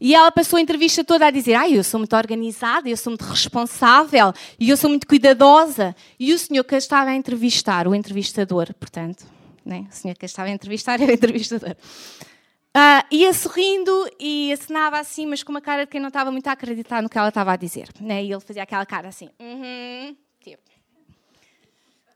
e 0.00 0.14
ela 0.14 0.32
passou 0.32 0.56
a 0.56 0.60
entrevista 0.60 1.04
toda 1.04 1.26
a 1.26 1.30
dizer: 1.30 1.54
Ai, 1.54 1.76
eu 1.76 1.84
sou 1.84 1.98
muito 1.98 2.16
organizada, 2.16 2.88
eu 2.88 2.96
sou 2.96 3.10
muito 3.10 3.24
responsável 3.24 4.32
e 4.58 4.70
eu 4.70 4.76
sou 4.76 4.88
muito 4.88 5.06
cuidadosa. 5.06 5.94
E 6.18 6.32
o 6.32 6.38
senhor 6.38 6.64
que 6.64 6.74
estava 6.74 7.10
a 7.10 7.14
entrevistar, 7.14 7.86
o 7.86 7.94
entrevistador, 7.94 8.72
portanto, 8.74 9.26
né? 9.64 9.86
o 9.90 9.94
senhor 9.94 10.16
que 10.16 10.24
estava 10.24 10.48
a 10.48 10.52
entrevistar 10.52 11.00
era 11.00 11.12
o 11.12 11.14
entrevistador, 11.14 11.72
uh, 11.72 13.06
ia 13.10 13.32
sorrindo 13.34 14.10
e 14.18 14.50
assinava 14.52 14.98
assim, 14.98 15.26
mas 15.26 15.42
com 15.42 15.52
uma 15.52 15.60
cara 15.60 15.84
de 15.84 15.90
quem 15.90 16.00
não 16.00 16.08
estava 16.08 16.32
muito 16.32 16.48
a 16.48 16.52
acreditar 16.52 17.02
no 17.02 17.08
que 17.10 17.18
ela 17.18 17.28
estava 17.28 17.52
a 17.52 17.56
dizer. 17.56 17.88
Né? 18.00 18.24
E 18.24 18.32
ele 18.32 18.40
fazia 18.40 18.62
aquela 18.62 18.86
cara 18.86 19.08
assim: 19.08 19.28
uhum, 19.38 20.16
tipo. 20.42 20.62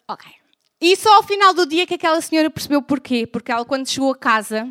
Ok. 0.08 0.30
E 0.80 0.96
só 0.96 1.16
ao 1.16 1.22
final 1.22 1.54
do 1.54 1.66
dia 1.66 1.86
que 1.86 1.94
aquela 1.94 2.20
senhora 2.20 2.50
percebeu 2.50 2.82
porquê. 2.82 3.26
Porque 3.26 3.50
ela, 3.50 3.64
quando 3.64 3.88
chegou 3.88 4.12
a 4.12 4.16
casa, 4.16 4.68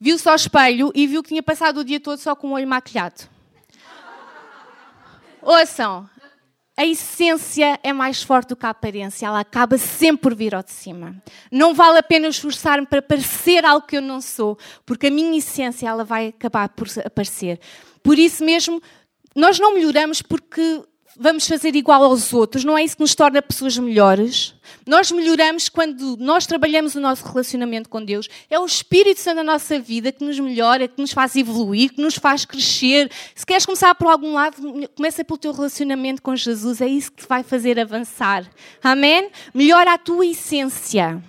viu-se 0.00 0.28
ao 0.28 0.34
espelho 0.34 0.92
e 0.94 1.06
viu 1.06 1.22
que 1.22 1.30
tinha 1.30 1.42
passado 1.42 1.80
o 1.80 1.84
dia 1.84 2.00
todo 2.00 2.18
só 2.18 2.34
com 2.34 2.48
o 2.48 2.52
olho 2.52 2.66
maquilhado. 2.66 3.22
Ouçam, 5.42 6.08
a 6.76 6.84
essência 6.84 7.80
é 7.82 7.92
mais 7.92 8.22
forte 8.22 8.48
do 8.48 8.56
que 8.56 8.66
a 8.66 8.70
aparência, 8.70 9.26
ela 9.26 9.40
acaba 9.40 9.78
sempre 9.78 10.22
por 10.22 10.34
vir 10.34 10.54
ao 10.54 10.62
de 10.62 10.72
cima. 10.72 11.16
Não 11.50 11.72
vale 11.72 11.98
a 11.98 12.02
pena 12.02 12.28
esforçar-me 12.28 12.86
para 12.86 13.00
parecer 13.00 13.64
algo 13.64 13.86
que 13.86 13.96
eu 13.96 14.02
não 14.02 14.20
sou, 14.20 14.58
porque 14.84 15.06
a 15.06 15.10
minha 15.10 15.38
essência 15.38 15.88
ela 15.88 16.04
vai 16.04 16.28
acabar 16.28 16.68
por 16.68 16.86
aparecer. 17.04 17.60
Por 18.02 18.18
isso 18.18 18.44
mesmo, 18.44 18.82
nós 19.34 19.58
não 19.58 19.74
melhoramos 19.74 20.20
porque 20.20 20.82
vamos 21.18 21.46
fazer 21.46 21.74
igual 21.74 22.02
aos 22.04 22.32
outros, 22.32 22.64
não 22.64 22.76
é 22.76 22.84
isso 22.84 22.96
que 22.96 23.02
nos 23.02 23.14
torna 23.14 23.40
pessoas 23.40 23.76
melhores. 23.78 24.54
Nós 24.86 25.10
melhoramos 25.10 25.68
quando 25.68 26.16
nós 26.16 26.46
trabalhamos 26.46 26.94
o 26.94 27.00
nosso 27.00 27.26
relacionamento 27.26 27.88
com 27.88 28.04
Deus. 28.04 28.28
É 28.48 28.58
o 28.58 28.64
Espírito 28.64 29.20
Santo 29.20 29.36
da 29.36 29.44
nossa 29.44 29.78
vida 29.78 30.12
que 30.12 30.24
nos 30.24 30.38
melhora, 30.38 30.86
que 30.86 31.00
nos 31.00 31.12
faz 31.12 31.34
evoluir, 31.36 31.92
que 31.92 32.00
nos 32.00 32.16
faz 32.16 32.44
crescer. 32.44 33.10
Se 33.34 33.44
queres 33.44 33.66
começar 33.66 33.94
por 33.94 34.08
algum 34.08 34.34
lado, 34.34 34.56
começa 34.94 35.24
pelo 35.24 35.38
teu 35.38 35.52
relacionamento 35.52 36.22
com 36.22 36.36
Jesus. 36.36 36.80
É 36.80 36.86
isso 36.86 37.10
que 37.10 37.22
te 37.22 37.28
vai 37.28 37.42
fazer 37.42 37.80
avançar. 37.80 38.48
Amém? 38.82 39.30
Melhora 39.54 39.94
a 39.94 39.98
tua 39.98 40.26
essência. 40.26 41.22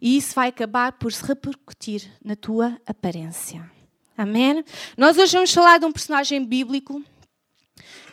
E 0.00 0.16
isso 0.16 0.34
vai 0.34 0.48
acabar 0.48 0.92
por 0.92 1.12
se 1.12 1.24
repercutir 1.24 2.02
na 2.24 2.36
tua 2.36 2.78
aparência. 2.86 3.68
Amém? 4.16 4.64
Nós 4.96 5.18
hoje 5.18 5.32
vamos 5.32 5.52
falar 5.52 5.78
de 5.78 5.84
um 5.84 5.92
personagem 5.92 6.42
bíblico 6.44 7.02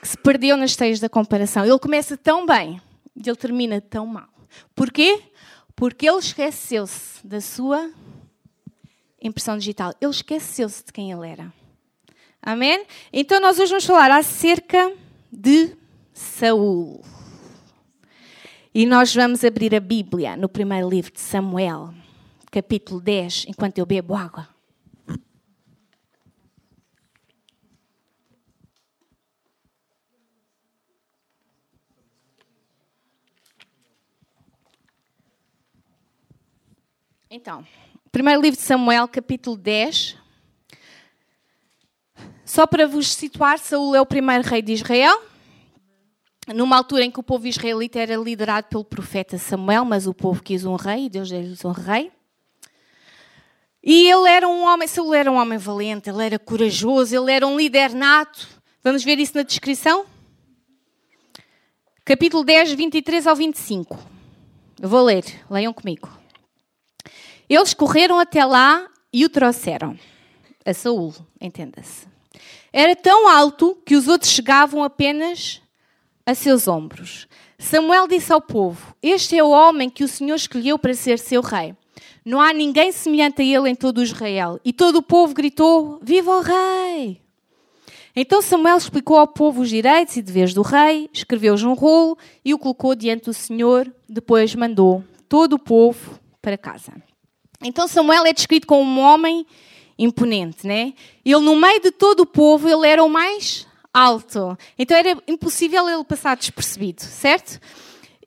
que 0.02 0.08
se 0.08 0.18
perdeu 0.18 0.58
nas 0.58 0.76
teias 0.76 1.00
da 1.00 1.10
comparação. 1.10 1.66
Ele 1.66 1.80
começa 1.80 2.18
tão 2.18 2.46
bem 2.46 2.82
e 3.16 3.28
ele 3.28 3.36
termina 3.36 3.80
tão 3.80 4.06
mal. 4.06 4.28
Porquê? 4.76 5.22
Porque 5.76 6.08
ele 6.08 6.20
esqueceu-se 6.20 7.26
da 7.26 7.42
sua 7.42 7.92
impressão 9.22 9.58
digital. 9.58 9.94
Ele 10.00 10.12
esqueceu-se 10.12 10.84
de 10.86 10.92
quem 10.92 11.12
ele 11.12 11.28
era. 11.28 11.52
Amém? 12.42 12.86
Então 13.12 13.40
nós 13.40 13.58
hoje 13.58 13.70
vamos 13.70 13.86
falar 13.86 14.12
acerca 14.12 14.94
de 15.32 15.76
Saul. 16.14 17.02
E 18.76 18.86
nós 18.86 19.14
vamos 19.14 19.44
abrir 19.44 19.74
a 19.76 19.80
Bíblia 19.80 20.36
no 20.36 20.50
primeiro 20.50 20.90
livro 20.90 21.12
de 21.12 21.22
Samuel, 21.22 21.94
capítulo 22.52 23.00
10, 23.00 23.46
enquanto 23.48 23.78
eu 23.78 23.86
bebo 23.86 24.16
água. 24.16 24.53
Então, 37.36 37.66
primeiro 38.12 38.40
livro 38.40 38.60
de 38.60 38.64
Samuel, 38.64 39.08
capítulo 39.08 39.58
10. 39.58 40.16
Só 42.46 42.68
para 42.68 42.88
vos 42.88 43.12
situar, 43.12 43.58
Saul 43.58 43.96
é 43.96 44.00
o 44.00 44.06
primeiro 44.06 44.48
rei 44.48 44.62
de 44.62 44.74
Israel. 44.74 45.20
Numa 46.54 46.78
altura 46.78 47.06
em 47.06 47.10
que 47.10 47.20
o 47.20 47.24
povo 47.24 47.48
israelita 47.48 47.98
era 47.98 48.16
liderado 48.18 48.68
pelo 48.68 48.86
profeta 48.86 49.40
Samuel, 49.40 49.84
mas 49.84 50.06
o 50.06 50.14
povo 50.14 50.44
quis 50.44 50.64
um 50.64 50.76
rei 50.76 51.06
e 51.06 51.10
Deus 51.10 51.28
deu-lhes 51.28 51.66
um 51.66 51.72
rei. 51.72 52.12
E 53.82 54.08
ele 54.08 54.30
era 54.30 54.48
um 54.48 54.64
homem, 54.68 54.88
Saul 54.88 55.16
era 55.16 55.32
um 55.32 55.36
homem 55.38 55.58
valente, 55.58 56.12
ele 56.12 56.24
era 56.24 56.38
corajoso, 56.38 57.16
ele 57.16 57.32
era 57.32 57.48
um 57.48 57.58
líder 57.58 57.96
nato. 57.96 58.48
Vamos 58.84 59.04
ver 59.04 59.18
isso 59.18 59.36
na 59.36 59.42
descrição? 59.42 60.06
Capítulo 62.06 62.44
10, 62.44 62.74
23 62.74 63.26
ao 63.26 63.36
25. 63.36 63.98
Eu 64.80 64.88
vou 64.88 65.04
ler, 65.04 65.26
leiam 65.50 65.74
comigo. 65.74 66.22
Eles 67.54 67.74
correram 67.74 68.18
até 68.18 68.44
lá 68.44 68.88
e 69.12 69.24
o 69.24 69.30
trouxeram. 69.30 69.96
A 70.66 70.74
Saul, 70.74 71.14
entenda-se. 71.40 72.08
Era 72.72 72.96
tão 72.96 73.28
alto 73.28 73.78
que 73.86 73.96
os 73.96 74.08
outros 74.08 74.32
chegavam 74.32 74.84
apenas 74.84 75.62
a 76.26 76.34
seus 76.34 76.68
ombros. 76.68 77.28
Samuel 77.60 78.08
disse 78.08 78.34
ao 78.34 78.42
povo: 78.42 78.96
Este 79.04 79.38
é 79.38 79.44
o 79.44 79.52
homem 79.52 79.88
que 79.88 80.04
o 80.04 80.08
Senhor 80.08 80.36
escolheu 80.36 80.80
para 80.80 80.96
ser 80.96 81.20
seu 81.20 81.42
rei. 81.42 81.76
Não 82.26 82.42
há 82.42 82.52
ninguém 82.54 82.92
semelhante 82.92 83.44
a 83.44 83.46
ele 83.46 83.70
em 83.70 83.76
todo 83.76 84.02
Israel. 84.02 84.60
E 84.66 84.74
todo 84.74 84.96
o 84.96 85.04
povo 85.04 85.36
gritou: 85.36 86.00
Viva 86.02 86.32
o 86.32 86.42
rei! 86.42 87.22
Então 88.16 88.42
Samuel 88.42 88.78
explicou 88.78 89.18
ao 89.18 89.28
povo 89.28 89.62
os 89.62 89.70
direitos 89.70 90.18
e 90.18 90.22
deveres 90.22 90.54
do 90.54 90.62
rei, 90.64 91.10
escreveu-os 91.14 91.64
um 91.64 91.74
rolo 91.74 92.18
e 92.44 92.54
o 92.54 92.60
colocou 92.60 92.96
diante 92.96 93.26
do 93.26 93.34
Senhor. 93.34 93.92
Depois 94.10 94.56
mandou 94.56 95.04
todo 95.30 95.54
o 95.54 95.60
povo 95.60 96.20
para 96.42 96.58
casa. 96.58 96.94
Então 97.64 97.88
Samuel 97.88 98.26
é 98.26 98.34
descrito 98.34 98.68
como 98.68 98.84
um 98.84 99.00
homem 99.00 99.46
imponente, 99.98 100.68
né? 100.68 100.94
Ele 101.24 101.40
no 101.40 101.56
meio 101.56 101.82
de 101.82 101.92
todo 101.92 102.22
o 102.22 102.26
povo 102.26 102.68
ele 102.68 102.88
era 102.88 103.04
o 103.04 103.10
mais 103.10 103.66
alto. 103.94 104.58
Então 104.78 104.98
era 104.98 105.18
impossível 105.28 105.88
ele 105.88 106.04
passar 106.04 106.36
despercebido, 106.36 107.02
certo? 107.02 107.60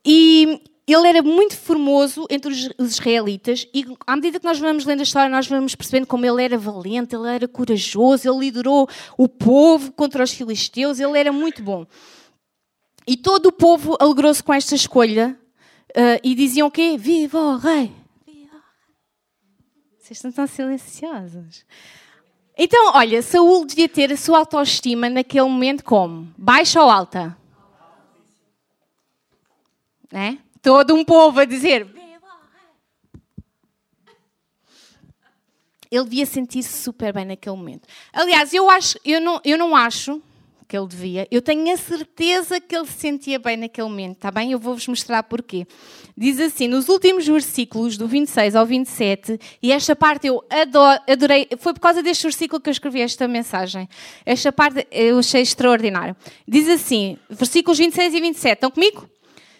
E 0.03 0.61
ele 0.87 1.07
era 1.07 1.21
muito 1.21 1.55
formoso 1.57 2.25
entre 2.29 2.51
os, 2.51 2.69
israelitas 2.79 3.67
e 3.73 3.85
à 4.05 4.15
medida 4.15 4.39
que 4.39 4.45
nós 4.45 4.57
vamos 4.57 4.85
lendo 4.85 5.01
a 5.01 5.03
história, 5.03 5.29
nós 5.29 5.45
vamos 5.45 5.75
percebendo 5.75 6.07
como 6.07 6.25
ele 6.25 6.41
era 6.41 6.57
valente, 6.57 7.13
ele 7.13 7.27
era 7.27 7.47
corajoso, 7.47 8.29
ele 8.29 8.39
liderou 8.39 8.87
o 9.17 9.27
povo 9.27 9.91
contra 9.91 10.23
os 10.23 10.31
filisteus, 10.31 10.99
ele 10.99 11.19
era 11.19 11.31
muito 11.31 11.61
bom. 11.61 11.85
E 13.05 13.17
todo 13.17 13.47
o 13.47 13.51
povo 13.51 13.97
alegrou-se 13.99 14.41
com 14.41 14.53
esta 14.53 14.75
escolha 14.75 15.37
uh, 15.91 16.19
e 16.23 16.33
diziam 16.33 16.67
o 16.67 16.71
quê? 16.71 16.97
Viva 16.97 17.37
o 17.37 17.57
rei! 17.57 18.06
Vocês 20.07 20.19
estão 20.19 20.31
tão 20.31 20.47
silenciosos. 20.47 21.65
Então, 22.57 22.93
olha, 22.93 23.21
Saul 23.21 23.65
devia 23.65 23.89
ter 23.89 24.09
a 24.09 24.15
sua 24.15 24.37
autoestima 24.37 25.09
naquele 25.09 25.43
momento 25.43 25.83
como? 25.83 26.33
Baixa 26.37 26.81
ou 26.81 26.89
alta? 26.89 27.37
Né? 30.09 30.39
Todo 30.61 30.95
um 30.95 31.03
povo 31.03 31.41
a 31.41 31.45
dizer. 31.45 31.85
Ele 35.91 36.03
devia 36.05 36.25
sentir-se 36.25 36.81
super 36.81 37.11
bem 37.11 37.25
naquele 37.25 37.57
momento. 37.57 37.85
Aliás, 38.13 38.53
eu, 38.53 38.69
acho, 38.69 38.97
eu, 39.03 39.19
não, 39.19 39.41
eu 39.43 39.57
não 39.57 39.75
acho 39.75 40.23
que 40.67 40.77
ele 40.77 40.87
devia. 40.87 41.27
Eu 41.31 41.41
tenho 41.41 41.73
a 41.73 41.77
certeza 41.77 42.59
que 42.59 42.75
ele 42.75 42.85
se 42.85 42.93
sentia 42.93 43.39
bem 43.39 43.55
naquele 43.55 43.87
momento, 43.87 44.17
está 44.17 44.29
bem? 44.29 44.51
Eu 44.51 44.59
vou-vos 44.59 44.87
mostrar 44.87 45.23
porquê. 45.23 45.65
Diz 46.15 46.39
assim, 46.39 46.67
nos 46.67 46.89
últimos 46.89 47.25
versículos, 47.25 47.95
do 47.95 48.07
26 48.07 48.55
ao 48.55 48.65
27, 48.65 49.39
e 49.61 49.71
esta 49.71 49.95
parte 49.95 50.27
eu 50.27 50.43
adorei, 51.07 51.47
foi 51.59 51.73
por 51.73 51.79
causa 51.79 52.03
deste 52.03 52.23
versículo 52.23 52.59
que 52.59 52.69
eu 52.69 52.71
escrevi 52.71 53.01
esta 53.01 53.27
mensagem. 53.27 53.87
Esta 54.25 54.51
parte 54.51 54.85
eu 54.91 55.19
achei 55.19 55.41
extraordinário. 55.41 56.15
Diz 56.47 56.67
assim, 56.67 57.17
versículos 57.29 57.77
26 57.77 58.13
e 58.13 58.21
27, 58.21 58.53
estão 58.53 58.71
comigo? 58.71 59.07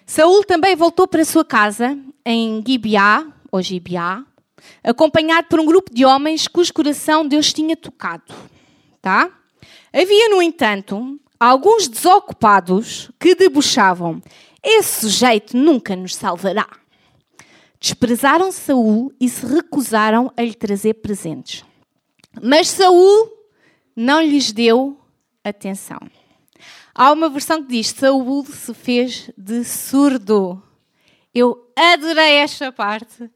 Saul 0.05 0.43
também 0.43 0.75
voltou 0.75 1.07
para 1.07 1.21
a 1.21 1.25
sua 1.25 1.45
casa, 1.45 1.97
em 2.25 2.63
Gibeá, 2.65 3.25
ou 3.51 3.61
Gibeá, 3.61 4.23
acompanhado 4.83 5.47
por 5.47 5.59
um 5.59 5.65
grupo 5.65 5.93
de 5.93 6.05
homens 6.05 6.47
cujo 6.47 6.73
coração 6.73 7.25
Deus 7.25 7.53
tinha 7.53 7.77
tocado. 7.77 8.33
Tá? 9.01 9.31
Havia, 9.99 10.29
no 10.29 10.43
entanto, 10.43 11.19
alguns 11.39 11.87
desocupados 11.87 13.09
que 13.19 13.33
debuxavam: 13.33 14.21
Esse 14.61 15.01
sujeito 15.01 15.57
nunca 15.57 15.95
nos 15.95 16.15
salvará. 16.15 16.67
Desprezaram 17.79 18.51
Saul 18.51 19.11
e 19.19 19.27
se 19.27 19.43
recusaram 19.43 20.31
a 20.37 20.43
lhe 20.43 20.53
trazer 20.53 20.93
presentes. 20.95 21.65
Mas 22.39 22.69
Saul 22.69 23.27
não 23.95 24.21
lhes 24.21 24.51
deu 24.51 24.99
atenção. 25.43 25.99
Há 26.93 27.11
uma 27.11 27.27
versão 27.27 27.63
que 27.63 27.69
diz: 27.69 27.87
Saul 27.87 28.45
se 28.45 28.75
fez 28.75 29.31
de 29.35 29.63
surdo. 29.63 30.61
Eu 31.33 31.71
adorei 31.75 32.33
esta 32.35 32.71
parte. 32.71 33.31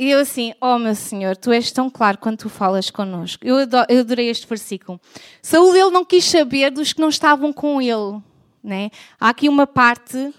E 0.00 0.10
eu 0.10 0.20
assim, 0.20 0.54
oh 0.60 0.78
meu 0.78 0.94
Senhor, 0.94 1.36
tu 1.36 1.50
és 1.50 1.72
tão 1.72 1.90
claro 1.90 2.18
quando 2.18 2.38
tu 2.38 2.48
falas 2.48 2.88
connosco. 2.88 3.44
Eu, 3.44 3.56
eu 3.88 4.00
adorei 4.00 4.28
este 4.28 4.46
versículo. 4.46 5.00
Saúl, 5.42 5.74
ele 5.74 5.90
não 5.90 6.04
quis 6.04 6.24
saber 6.24 6.70
dos 6.70 6.92
que 6.92 7.00
não 7.00 7.08
estavam 7.08 7.52
com 7.52 7.82
ele. 7.82 8.22
Né? 8.62 8.90
Há 9.18 9.30
aqui 9.30 9.48
uma 9.48 9.66
parte 9.66 10.16
uh, 10.18 10.34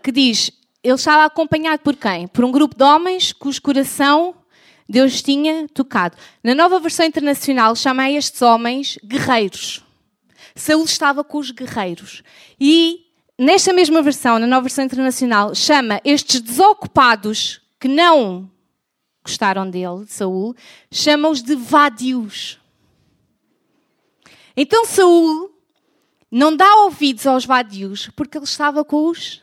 que 0.00 0.12
diz, 0.12 0.52
ele 0.82 0.94
estava 0.94 1.24
acompanhado 1.24 1.82
por 1.82 1.96
quem? 1.96 2.28
Por 2.28 2.44
um 2.44 2.52
grupo 2.52 2.76
de 2.76 2.84
homens 2.84 3.32
cujo 3.32 3.60
coração 3.60 4.36
Deus 4.88 5.22
tinha 5.22 5.66
tocado. 5.68 6.16
Na 6.44 6.54
nova 6.54 6.78
versão 6.78 7.06
internacional, 7.06 7.74
chama 7.74 8.10
estes 8.10 8.42
homens 8.42 8.98
guerreiros. 9.04 9.82
Saúl 10.54 10.84
estava 10.84 11.24
com 11.24 11.38
os 11.38 11.50
guerreiros. 11.50 12.22
E 12.60 13.06
nesta 13.38 13.72
mesma 13.72 14.02
versão, 14.02 14.38
na 14.38 14.46
nova 14.46 14.62
versão 14.62 14.84
internacional, 14.84 15.54
chama 15.54 16.00
estes 16.04 16.40
desocupados 16.40 17.61
que 17.82 17.88
não 17.88 18.48
gostaram 19.24 19.68
dele, 19.68 20.04
de 20.04 20.12
Saul, 20.12 20.54
chama-os 20.88 21.42
de 21.42 21.56
vadios. 21.56 22.60
Então 24.56 24.86
Saul 24.86 25.50
não 26.30 26.56
dá 26.56 26.84
ouvidos 26.84 27.26
aos 27.26 27.44
vadios 27.44 28.08
porque 28.14 28.38
ele 28.38 28.44
estava 28.44 28.84
com 28.84 29.08
os 29.08 29.42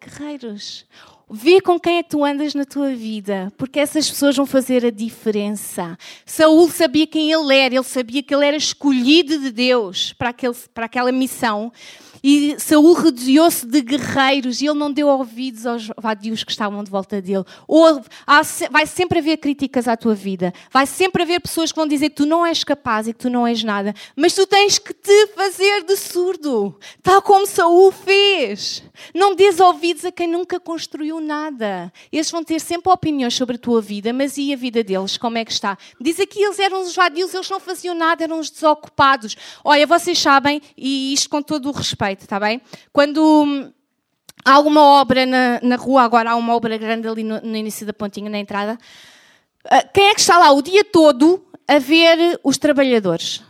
guerreiros. 0.00 0.86
Vê 1.28 1.60
com 1.60 1.78
quem 1.78 1.98
é 1.98 2.02
que 2.02 2.08
tu 2.08 2.24
andas 2.24 2.54
na 2.54 2.64
tua 2.64 2.94
vida, 2.94 3.52
porque 3.58 3.78
essas 3.78 4.08
pessoas 4.08 4.36
vão 4.36 4.46
fazer 4.46 4.86
a 4.86 4.90
diferença. 4.90 5.98
Saul 6.24 6.70
sabia 6.70 7.06
quem 7.06 7.30
ele 7.30 7.54
era, 7.54 7.74
ele 7.74 7.84
sabia 7.84 8.22
que 8.22 8.34
ele 8.34 8.46
era 8.46 8.56
escolhido 8.56 9.38
de 9.38 9.50
Deus 9.50 10.14
para, 10.14 10.30
aquele, 10.30 10.54
para 10.72 10.86
aquela 10.86 11.12
missão. 11.12 11.70
E 12.28 12.56
Saul 12.58 12.92
rodeou-se 12.92 13.64
de 13.64 13.80
guerreiros 13.80 14.60
e 14.60 14.66
ele 14.66 14.76
não 14.76 14.90
deu 14.90 15.06
ouvidos 15.06 15.64
aos 15.64 15.92
vadios 15.96 16.42
que 16.42 16.50
estavam 16.50 16.82
de 16.82 16.90
volta 16.90 17.22
dele. 17.22 17.44
Ou, 17.68 18.02
há, 18.26 18.40
vai 18.68 18.84
sempre 18.84 19.20
haver 19.20 19.36
críticas 19.36 19.86
à 19.86 19.96
tua 19.96 20.12
vida. 20.12 20.52
Vai 20.72 20.86
sempre 20.86 21.22
haver 21.22 21.40
pessoas 21.40 21.70
que 21.70 21.78
vão 21.78 21.86
dizer 21.86 22.08
que 22.08 22.16
tu 22.16 22.26
não 22.26 22.44
és 22.44 22.64
capaz 22.64 23.06
e 23.06 23.12
que 23.12 23.20
tu 23.20 23.30
não 23.30 23.46
és 23.46 23.62
nada. 23.62 23.94
Mas 24.16 24.34
tu 24.34 24.44
tens 24.44 24.76
que 24.76 24.92
te 24.92 25.28
fazer 25.36 25.84
de 25.84 25.96
surdo, 25.96 26.76
tal 27.00 27.22
como 27.22 27.46
Saul 27.46 27.92
fez. 27.92 28.82
Não 29.14 29.36
dês 29.36 29.60
ouvidos 29.60 30.04
a 30.04 30.10
quem 30.10 30.26
nunca 30.26 30.58
construiu 30.58 31.20
nada. 31.20 31.92
Eles 32.10 32.28
vão 32.28 32.42
ter 32.42 32.60
sempre 32.60 32.90
opiniões 32.90 33.34
sobre 33.34 33.54
a 33.54 33.58
tua 33.58 33.80
vida, 33.80 34.12
mas 34.12 34.36
e 34.36 34.52
a 34.52 34.56
vida 34.56 34.82
deles? 34.82 35.16
Como 35.16 35.38
é 35.38 35.44
que 35.44 35.52
está? 35.52 35.78
Diz 36.00 36.18
aqui, 36.18 36.42
eles 36.42 36.58
eram 36.58 36.82
os 36.82 36.92
vadios, 36.92 37.32
eles 37.32 37.48
não 37.48 37.60
faziam 37.60 37.94
nada, 37.94 38.24
eram 38.24 38.40
os 38.40 38.50
desocupados. 38.50 39.36
Olha, 39.62 39.86
vocês 39.86 40.18
sabem, 40.18 40.60
e 40.76 41.12
isto 41.12 41.30
com 41.30 41.40
todo 41.40 41.68
o 41.68 41.72
respeito, 41.72 42.15
está 42.22 42.38
bem? 42.40 42.60
Quando 42.92 43.72
há 44.44 44.58
uma 44.60 44.82
obra 44.82 45.26
na, 45.26 45.60
na 45.62 45.76
rua, 45.76 46.02
agora 46.02 46.30
há 46.30 46.36
uma 46.36 46.54
obra 46.54 46.76
grande 46.76 47.08
ali 47.08 47.22
no, 47.22 47.40
no 47.40 47.56
início 47.56 47.86
da 47.86 47.92
pontinha, 47.92 48.30
na 48.30 48.38
entrada, 48.38 48.78
ah, 49.64 49.82
quem 49.82 50.08
é 50.08 50.14
que 50.14 50.20
está 50.20 50.38
lá 50.38 50.50
o 50.52 50.62
dia 50.62 50.84
todo 50.84 51.44
a 51.66 51.78
ver 51.78 52.38
os 52.44 52.56
trabalhadores? 52.58 53.42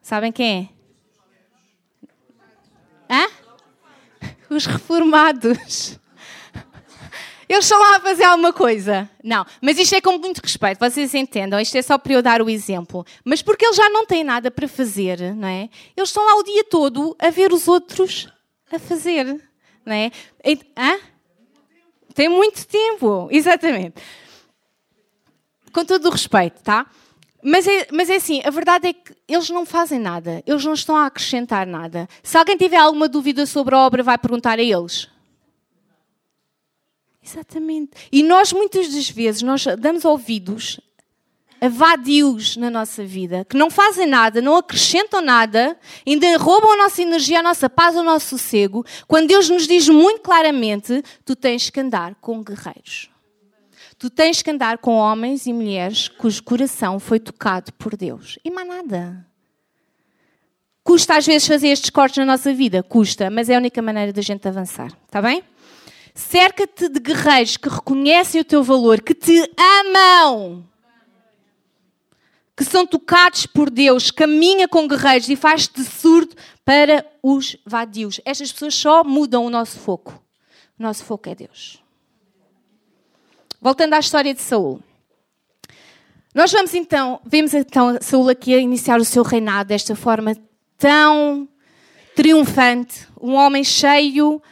Sabem 0.00 0.32
quem 0.32 0.70
é? 3.08 3.14
Hã? 3.14 3.28
Os 4.48 4.66
reformados. 4.66 5.98
Eles 7.52 7.66
estão 7.66 7.78
lá 7.78 7.96
a 7.96 8.00
fazer 8.00 8.24
alguma 8.24 8.50
coisa. 8.50 9.10
Não, 9.22 9.44
mas 9.60 9.76
isto 9.76 9.94
é 9.94 10.00
com 10.00 10.16
muito 10.16 10.38
respeito, 10.38 10.78
vocês 10.78 11.14
entendam, 11.14 11.60
isto 11.60 11.76
é 11.76 11.82
só 11.82 11.98
para 11.98 12.14
eu 12.14 12.22
dar 12.22 12.40
o 12.40 12.48
exemplo. 12.48 13.04
Mas 13.22 13.42
porque 13.42 13.66
eles 13.66 13.76
já 13.76 13.90
não 13.90 14.06
têm 14.06 14.24
nada 14.24 14.50
para 14.50 14.66
fazer, 14.66 15.34
não 15.34 15.46
é? 15.46 15.68
Eles 15.94 16.08
estão 16.08 16.24
lá 16.24 16.36
o 16.36 16.42
dia 16.42 16.64
todo 16.64 17.14
a 17.18 17.28
ver 17.28 17.52
os 17.52 17.68
outros 17.68 18.26
a 18.72 18.78
fazer, 18.78 19.38
não 19.84 19.94
é? 19.94 20.10
Hã? 20.74 20.98
Tem 22.14 22.26
muito 22.26 22.66
tempo, 22.66 23.28
exatamente. 23.30 23.96
Com 25.74 25.84
todo 25.84 26.06
o 26.06 26.10
respeito, 26.10 26.62
tá? 26.62 26.86
Mas 27.42 27.66
é, 27.68 27.86
mas 27.92 28.08
é 28.08 28.16
assim, 28.16 28.40
a 28.46 28.50
verdade 28.50 28.88
é 28.88 28.92
que 28.94 29.14
eles 29.28 29.50
não 29.50 29.66
fazem 29.66 29.98
nada, 29.98 30.42
eles 30.46 30.64
não 30.64 30.72
estão 30.72 30.96
a 30.96 31.04
acrescentar 31.04 31.66
nada. 31.66 32.08
Se 32.22 32.38
alguém 32.38 32.56
tiver 32.56 32.78
alguma 32.78 33.08
dúvida 33.08 33.44
sobre 33.44 33.74
a 33.74 33.78
obra, 33.80 34.02
vai 34.02 34.16
perguntar 34.16 34.58
a 34.58 34.62
eles. 34.62 35.11
Exatamente. 37.24 37.92
E 38.10 38.22
nós 38.22 38.52
muitas 38.52 38.92
das 38.92 39.08
vezes 39.08 39.42
nós 39.42 39.64
damos 39.78 40.04
ouvidos 40.04 40.80
a 41.60 41.68
vadios 41.68 42.56
na 42.56 42.68
nossa 42.68 43.04
vida, 43.04 43.46
que 43.48 43.56
não 43.56 43.70
fazem 43.70 44.04
nada, 44.04 44.42
não 44.42 44.56
acrescentam 44.56 45.20
nada, 45.20 45.78
ainda 46.04 46.36
roubam 46.36 46.72
a 46.72 46.76
nossa 46.76 47.00
energia, 47.00 47.38
a 47.38 47.42
nossa 47.42 47.70
paz, 47.70 47.94
o 47.94 48.02
nosso 48.02 48.36
sossego, 48.36 48.84
quando 49.06 49.28
Deus 49.28 49.48
nos 49.48 49.68
diz 49.68 49.88
muito 49.88 50.22
claramente: 50.22 51.04
tu 51.24 51.36
tens 51.36 51.70
que 51.70 51.78
andar 51.78 52.16
com 52.16 52.42
guerreiros. 52.42 53.08
Tu 53.96 54.10
tens 54.10 54.42
que 54.42 54.50
andar 54.50 54.78
com 54.78 54.96
homens 54.96 55.46
e 55.46 55.52
mulheres 55.52 56.08
cujo 56.08 56.42
coração 56.42 56.98
foi 56.98 57.20
tocado 57.20 57.72
por 57.74 57.96
Deus. 57.96 58.36
E 58.44 58.50
mais 58.50 58.66
nada. 58.66 59.24
Custa 60.82 61.16
às 61.16 61.24
vezes 61.24 61.46
fazer 61.46 61.68
estes 61.68 61.90
cortes 61.90 62.18
na 62.18 62.24
nossa 62.24 62.52
vida? 62.52 62.82
Custa, 62.82 63.30
mas 63.30 63.48
é 63.48 63.54
a 63.54 63.58
única 63.58 63.80
maneira 63.80 64.12
da 64.12 64.20
gente 64.20 64.48
avançar. 64.48 64.90
Está 65.06 65.22
bem? 65.22 65.44
Cerca-te 66.14 66.88
de 66.88 67.00
guerreiros 67.00 67.56
que 67.56 67.68
reconhecem 67.68 68.40
o 68.40 68.44
teu 68.44 68.62
valor, 68.62 69.00
que 69.00 69.14
te 69.14 69.50
amam, 69.56 70.64
que 72.56 72.64
são 72.64 72.86
tocados 72.86 73.46
por 73.46 73.70
Deus, 73.70 74.10
caminha 74.10 74.68
com 74.68 74.86
guerreiros 74.86 75.28
e 75.28 75.36
faz-te 75.36 75.82
surdo 75.82 76.36
para 76.64 77.06
os 77.22 77.56
vadios. 77.64 78.20
Estas 78.24 78.52
pessoas 78.52 78.74
só 78.74 79.02
mudam 79.02 79.44
o 79.46 79.50
nosso 79.50 79.78
foco. 79.78 80.22
O 80.78 80.82
nosso 80.82 81.02
foco 81.04 81.28
é 81.28 81.34
Deus. 81.34 81.82
Voltando 83.60 83.94
à 83.94 83.98
história 83.98 84.34
de 84.34 84.42
Saul. 84.42 84.82
Nós 86.34 86.50
vamos 86.50 86.74
então, 86.74 87.20
vemos 87.24 87.54
então 87.54 87.98
Saul 88.00 88.28
aqui 88.28 88.54
a 88.54 88.58
iniciar 88.58 89.00
o 89.00 89.04
seu 89.04 89.22
reinado 89.22 89.68
desta 89.68 89.94
forma 89.94 90.36
tão 90.78 91.48
triunfante, 92.14 93.06
um 93.20 93.34
homem 93.34 93.62
cheio 93.62 94.42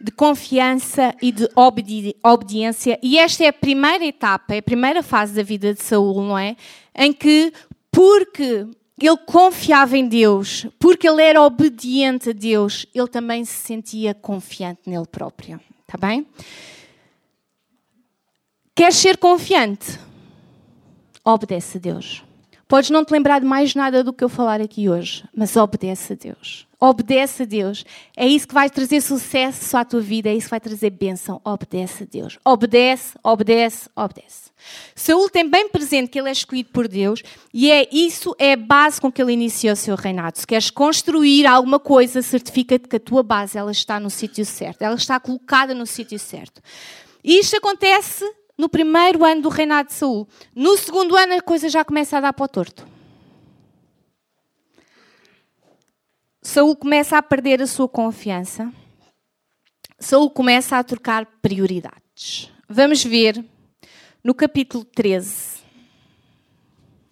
de 0.00 0.10
confiança 0.10 1.14
e 1.20 1.30
de 1.30 1.48
obedi 1.54 2.16
obediência. 2.22 2.98
E 3.02 3.18
esta 3.18 3.44
é 3.44 3.48
a 3.48 3.52
primeira 3.52 4.04
etapa, 4.04 4.54
é 4.54 4.58
a 4.58 4.62
primeira 4.62 5.02
fase 5.02 5.34
da 5.34 5.42
vida 5.42 5.74
de 5.74 5.82
Saul, 5.82 6.22
não 6.22 6.38
é? 6.38 6.56
Em 6.94 7.12
que, 7.12 7.52
porque 7.90 8.66
ele 8.98 9.16
confiava 9.26 9.96
em 9.96 10.06
Deus, 10.06 10.66
porque 10.78 11.08
ele 11.08 11.22
era 11.22 11.42
obediente 11.42 12.30
a 12.30 12.32
Deus, 12.32 12.86
ele 12.94 13.08
também 13.08 13.44
se 13.44 13.54
sentia 13.54 14.14
confiante 14.14 14.82
nele 14.86 15.06
próprio. 15.06 15.60
Está 15.82 15.98
bem? 15.98 16.26
Queres 18.74 18.96
ser 18.96 19.18
confiante? 19.18 19.98
Obedece 21.24 21.78
a 21.78 21.80
Deus. 21.80 22.24
Podes 22.70 22.90
não 22.90 23.04
te 23.04 23.10
lembrar 23.10 23.40
de 23.40 23.46
mais 23.46 23.74
nada 23.74 24.04
do 24.04 24.12
que 24.12 24.22
eu 24.22 24.28
falar 24.28 24.60
aqui 24.60 24.88
hoje, 24.88 25.24
mas 25.34 25.56
obedece 25.56 26.12
a 26.12 26.16
Deus. 26.16 26.68
Obedece 26.78 27.42
a 27.42 27.44
Deus. 27.44 27.84
É 28.16 28.24
isso 28.24 28.46
que 28.46 28.54
vai 28.54 28.70
trazer 28.70 29.00
sucesso 29.00 29.76
à 29.76 29.84
tua 29.84 30.00
vida, 30.00 30.28
é 30.28 30.36
isso 30.36 30.46
que 30.46 30.52
vai 30.52 30.60
trazer 30.60 30.90
bênção. 30.90 31.40
Obedece 31.44 32.04
a 32.04 32.06
Deus. 32.06 32.38
Obedece, 32.44 33.18
obedece, 33.24 33.90
obedece. 33.96 34.52
Saúl 34.94 35.28
tem 35.28 35.50
bem 35.50 35.68
presente 35.68 36.10
que 36.10 36.20
ele 36.20 36.28
é 36.28 36.32
escolhido 36.32 36.70
por 36.70 36.86
Deus 36.86 37.24
e 37.52 37.72
é 37.72 37.88
isso 37.90 38.36
é 38.38 38.52
a 38.52 38.56
base 38.56 39.00
com 39.00 39.10
que 39.10 39.20
ele 39.20 39.32
inicia 39.32 39.72
o 39.72 39.76
seu 39.76 39.96
reinado. 39.96 40.38
Se 40.38 40.46
queres 40.46 40.70
construir 40.70 41.46
alguma 41.46 41.80
coisa, 41.80 42.22
certifica-te 42.22 42.86
que 42.86 42.96
a 42.96 43.00
tua 43.00 43.24
base 43.24 43.58
ela 43.58 43.72
está 43.72 43.98
no 43.98 44.10
sítio 44.10 44.46
certo, 44.46 44.82
ela 44.82 44.94
está 44.94 45.18
colocada 45.18 45.74
no 45.74 45.86
sítio 45.86 46.20
certo. 46.20 46.62
E 47.24 47.36
isto 47.40 47.56
acontece 47.56 48.24
no 48.60 48.68
primeiro 48.68 49.24
ano 49.24 49.40
do 49.40 49.48
reinado 49.48 49.88
de 49.88 49.94
Saul. 49.94 50.28
No 50.54 50.76
segundo 50.76 51.16
ano 51.16 51.32
a 51.32 51.40
coisa 51.40 51.68
já 51.70 51.82
começa 51.82 52.18
a 52.18 52.20
dar 52.20 52.32
para 52.34 52.44
o 52.44 52.48
torto. 52.48 52.86
Saul 56.42 56.76
começa 56.76 57.16
a 57.16 57.22
perder 57.22 57.62
a 57.62 57.66
sua 57.66 57.88
confiança. 57.88 58.70
Saul 59.98 60.30
começa 60.30 60.76
a 60.76 60.84
trocar 60.84 61.24
prioridades. 61.40 62.52
Vamos 62.68 63.02
ver 63.02 63.42
no 64.22 64.34
capítulo 64.34 64.84
13. 64.84 65.60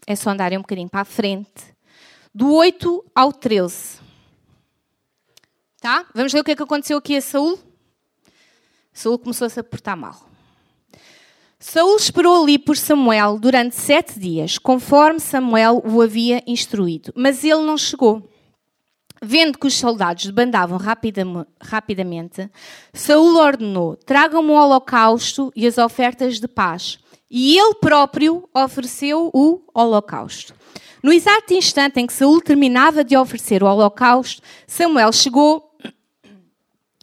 É 0.06 0.14
só 0.14 0.30
andarem 0.30 0.58
um 0.58 0.62
bocadinho 0.62 0.88
para 0.88 1.00
a 1.00 1.04
frente. 1.04 1.74
Do 2.34 2.52
8 2.52 3.04
ao 3.14 3.32
13. 3.32 4.00
Tá? 5.80 6.06
Vamos 6.14 6.32
ver 6.32 6.40
o 6.40 6.44
que 6.44 6.50
é 6.50 6.56
que 6.56 6.62
aconteceu 6.62 6.98
aqui 6.98 7.16
a 7.16 7.22
Saul. 7.22 7.58
Saul 8.92 9.18
começou-se 9.18 9.58
a 9.58 9.64
portar 9.64 9.96
mal. 9.96 10.27
Saul 11.60 11.96
esperou 11.96 12.44
ali 12.44 12.56
por 12.56 12.76
Samuel 12.76 13.36
durante 13.36 13.74
sete 13.74 14.18
dias, 14.18 14.58
conforme 14.58 15.18
Samuel 15.18 15.82
o 15.84 16.00
havia 16.00 16.40
instruído, 16.46 17.12
mas 17.16 17.42
ele 17.42 17.62
não 17.62 17.76
chegou. 17.76 18.30
Vendo 19.20 19.58
que 19.58 19.66
os 19.66 19.74
soldados 19.74 20.26
debandavam 20.26 20.78
rapidamente, 21.60 22.48
Saul 22.92 23.36
ordenou: 23.36 23.96
tragam-me 23.96 24.50
o 24.50 24.54
holocausto 24.54 25.52
e 25.56 25.66
as 25.66 25.78
ofertas 25.78 26.38
de 26.38 26.46
paz. 26.46 27.00
E 27.28 27.58
ele 27.58 27.74
próprio 27.74 28.48
ofereceu 28.54 29.28
o 29.34 29.60
holocausto. 29.74 30.54
No 31.02 31.12
exato 31.12 31.52
instante 31.52 31.98
em 31.98 32.06
que 32.06 32.12
Saul 32.12 32.40
terminava 32.40 33.02
de 33.02 33.16
oferecer 33.16 33.64
o 33.64 33.66
holocausto, 33.66 34.40
Samuel 34.66 35.12
chegou. 35.12 35.67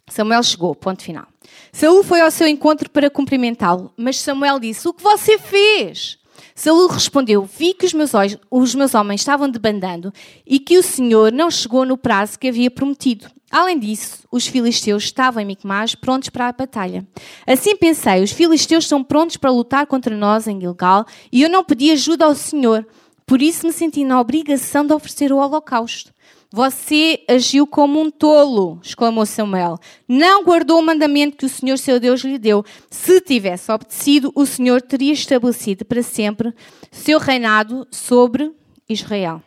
Samuel 0.08 0.42
chegou, 0.42 0.74
ponto 0.74 1.02
final. 1.02 1.26
Saul 1.72 2.04
foi 2.04 2.20
ao 2.20 2.30
seu 2.30 2.46
encontro 2.46 2.88
para 2.88 3.10
cumprimentá-lo, 3.10 3.92
mas 3.96 4.20
Samuel 4.20 4.60
disse: 4.60 4.86
O 4.88 4.94
que 4.94 5.02
você 5.02 5.36
fez? 5.36 6.18
Saul 6.54 6.86
respondeu: 6.86 7.44
Vi 7.44 7.74
que 7.74 7.86
os 7.86 7.92
meus, 7.92 8.12
os 8.50 8.74
meus 8.74 8.94
homens 8.94 9.20
estavam 9.20 9.50
debandando 9.50 10.12
e 10.46 10.60
que 10.60 10.78
o 10.78 10.82
Senhor 10.82 11.32
não 11.32 11.50
chegou 11.50 11.84
no 11.84 11.98
prazo 11.98 12.38
que 12.38 12.48
havia 12.48 12.70
prometido. 12.70 13.28
Além 13.50 13.78
disso, 13.78 14.24
os 14.30 14.46
filisteus 14.46 15.04
estavam 15.04 15.42
em 15.42 15.46
Micmas 15.46 15.94
prontos 15.94 16.28
para 16.28 16.48
a 16.48 16.52
batalha. 16.52 17.06
Assim 17.44 17.76
pensei: 17.76 18.22
os 18.22 18.30
filisteus 18.30 18.84
estão 18.84 19.02
prontos 19.02 19.36
para 19.36 19.50
lutar 19.50 19.86
contra 19.86 20.16
nós 20.16 20.46
em 20.46 20.60
Gilgal 20.60 21.04
e 21.32 21.42
eu 21.42 21.50
não 21.50 21.64
pedi 21.64 21.90
ajuda 21.90 22.24
ao 22.24 22.34
Senhor. 22.34 22.86
Por 23.26 23.42
isso 23.42 23.66
me 23.66 23.72
senti 23.72 24.04
na 24.04 24.20
obrigação 24.20 24.86
de 24.86 24.92
oferecer 24.92 25.32
o 25.32 25.38
holocausto. 25.38 26.12
Você 26.56 27.22
agiu 27.28 27.66
como 27.66 28.00
um 28.00 28.10
tolo, 28.10 28.80
exclamou 28.82 29.26
Samuel. 29.26 29.78
Não 30.08 30.42
guardou 30.42 30.78
o 30.78 30.82
mandamento 30.82 31.36
que 31.36 31.44
o 31.44 31.50
Senhor 31.50 31.76
seu 31.76 32.00
Deus 32.00 32.22
lhe 32.22 32.38
deu. 32.38 32.64
Se 32.90 33.20
tivesse 33.20 33.70
obedecido, 33.70 34.32
o 34.34 34.46
Senhor 34.46 34.80
teria 34.80 35.12
estabelecido 35.12 35.84
para 35.84 36.02
sempre 36.02 36.54
seu 36.90 37.18
reinado 37.18 37.86
sobre 37.90 38.54
Israel. 38.88 39.42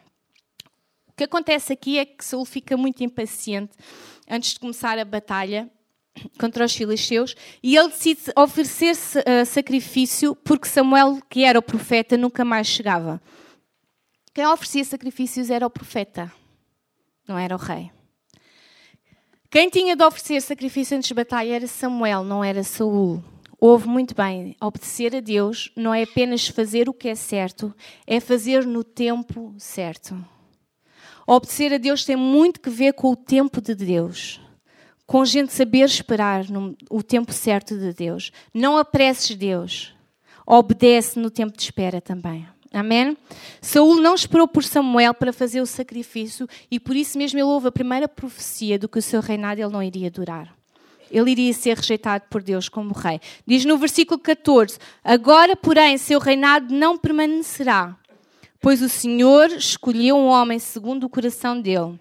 O 1.08 1.14
que 1.18 1.24
acontece 1.24 1.74
aqui 1.74 1.98
é 1.98 2.06
que 2.06 2.24
Saul 2.24 2.46
fica 2.46 2.78
muito 2.78 3.04
impaciente 3.04 3.72
antes 4.30 4.54
de 4.54 4.60
começar 4.60 5.00
a 5.00 5.04
batalha 5.04 5.68
contra 6.40 6.64
os 6.64 6.76
filisteus 6.76 7.34
e 7.64 7.76
ele 7.76 7.90
decide 7.90 8.22
oferecer 8.38 8.92
uh, 8.92 9.46
sacrifício 9.48 10.36
porque 10.36 10.68
Samuel, 10.68 11.18
que 11.28 11.44
era 11.44 11.58
o 11.58 11.64
profeta, 11.64 12.16
nunca 12.16 12.46
mais 12.46 12.68
chegava. 12.68 13.20
Quem 14.32 14.46
oferecia 14.46 14.86
sacrifícios 14.86 15.50
era 15.50 15.66
o 15.66 15.72
profeta 15.72 16.32
não 17.30 17.38
era 17.38 17.56
o 17.56 17.60
rei. 17.60 17.92
Quem 19.52 19.70
tinha 19.70 19.96
de 19.96 20.04
oferecer 20.04 20.42
sacrifício 20.42 20.98
antes 20.98 21.08
de 21.08 21.14
batalha 21.14 21.56
era 21.56 21.68
Samuel, 21.68 22.24
não 22.24 22.44
era 22.44 22.64
Saul. 22.64 23.24
Ouve 23.60 23.88
muito 23.88 24.16
bem, 24.16 24.56
obedecer 24.62 25.16
a 25.16 25.20
Deus 25.20 25.72
não 25.76 25.94
é 25.94 26.04
apenas 26.04 26.48
fazer 26.48 26.88
o 26.88 26.94
que 26.94 27.10
é 27.10 27.16
certo, 27.16 27.74
é 28.08 28.20
fazer 28.20 28.66
no 28.66 28.84
tempo 28.84 29.54
certo. 29.58 30.18
Obedecer 31.28 31.74
a 31.74 31.78
Deus 31.78 32.06
tem 32.06 32.16
muito 32.16 32.62
que 32.62 32.70
ver 32.70 32.94
com 32.94 33.12
o 33.12 33.16
tempo 33.16 33.62
de 33.62 33.76
Deus, 33.76 34.40
com 35.06 35.26
gente 35.26 35.52
saber 35.52 35.86
esperar 35.86 36.50
no, 36.50 36.76
o 36.90 37.04
tempo 37.04 37.34
certo 37.34 37.78
de 37.78 37.94
Deus. 37.94 38.32
Não 38.54 38.78
apresses 38.78 39.36
Deus, 39.36 39.94
obedece 40.48 41.20
no 41.20 41.30
tempo 41.30 41.56
de 41.56 41.64
espera 41.64 42.00
também. 42.00 42.48
Amém? 42.72 43.18
Saul 43.62 43.96
não 44.00 44.14
esperou 44.14 44.48
por 44.48 44.64
Samuel 44.64 45.14
para 45.14 45.34
fazer 45.34 45.60
o 45.60 45.66
sacrifício 45.66 46.48
e 46.70 46.80
por 46.80 46.96
isso 46.96 47.18
mesmo 47.18 47.40
ele 47.40 47.44
houve 47.44 47.68
a 47.68 47.72
primeira 47.72 48.08
profecia 48.08 48.78
do 48.78 48.88
que 48.88 49.00
o 49.00 49.02
seu 49.02 49.22
reinado 49.22 49.60
ele 49.60 49.72
não 49.72 49.82
iria 49.82 50.12
durar. 50.12 50.56
Ele 51.12 51.32
iria 51.32 51.54
ser 51.54 51.76
rejeitado 51.76 52.26
por 52.30 52.44
Deus 52.44 52.70
como 52.70 52.94
rei. 52.94 53.20
Diz 53.46 53.66
no 53.66 53.78
versículo 53.78 54.20
14: 54.20 54.78
Agora, 55.04 55.56
porém, 55.56 55.98
seu 55.98 56.20
reinado 56.20 56.74
não 56.74 56.98
permanecerá, 56.98 57.98
pois 58.62 58.84
o 58.84 58.90
Senhor 58.90 59.50
escolheu 59.50 60.16
um 60.16 60.28
homem 60.28 60.60
segundo 60.60 61.06
o 61.06 61.10
coração 61.10 61.60
dele. 61.60 62.00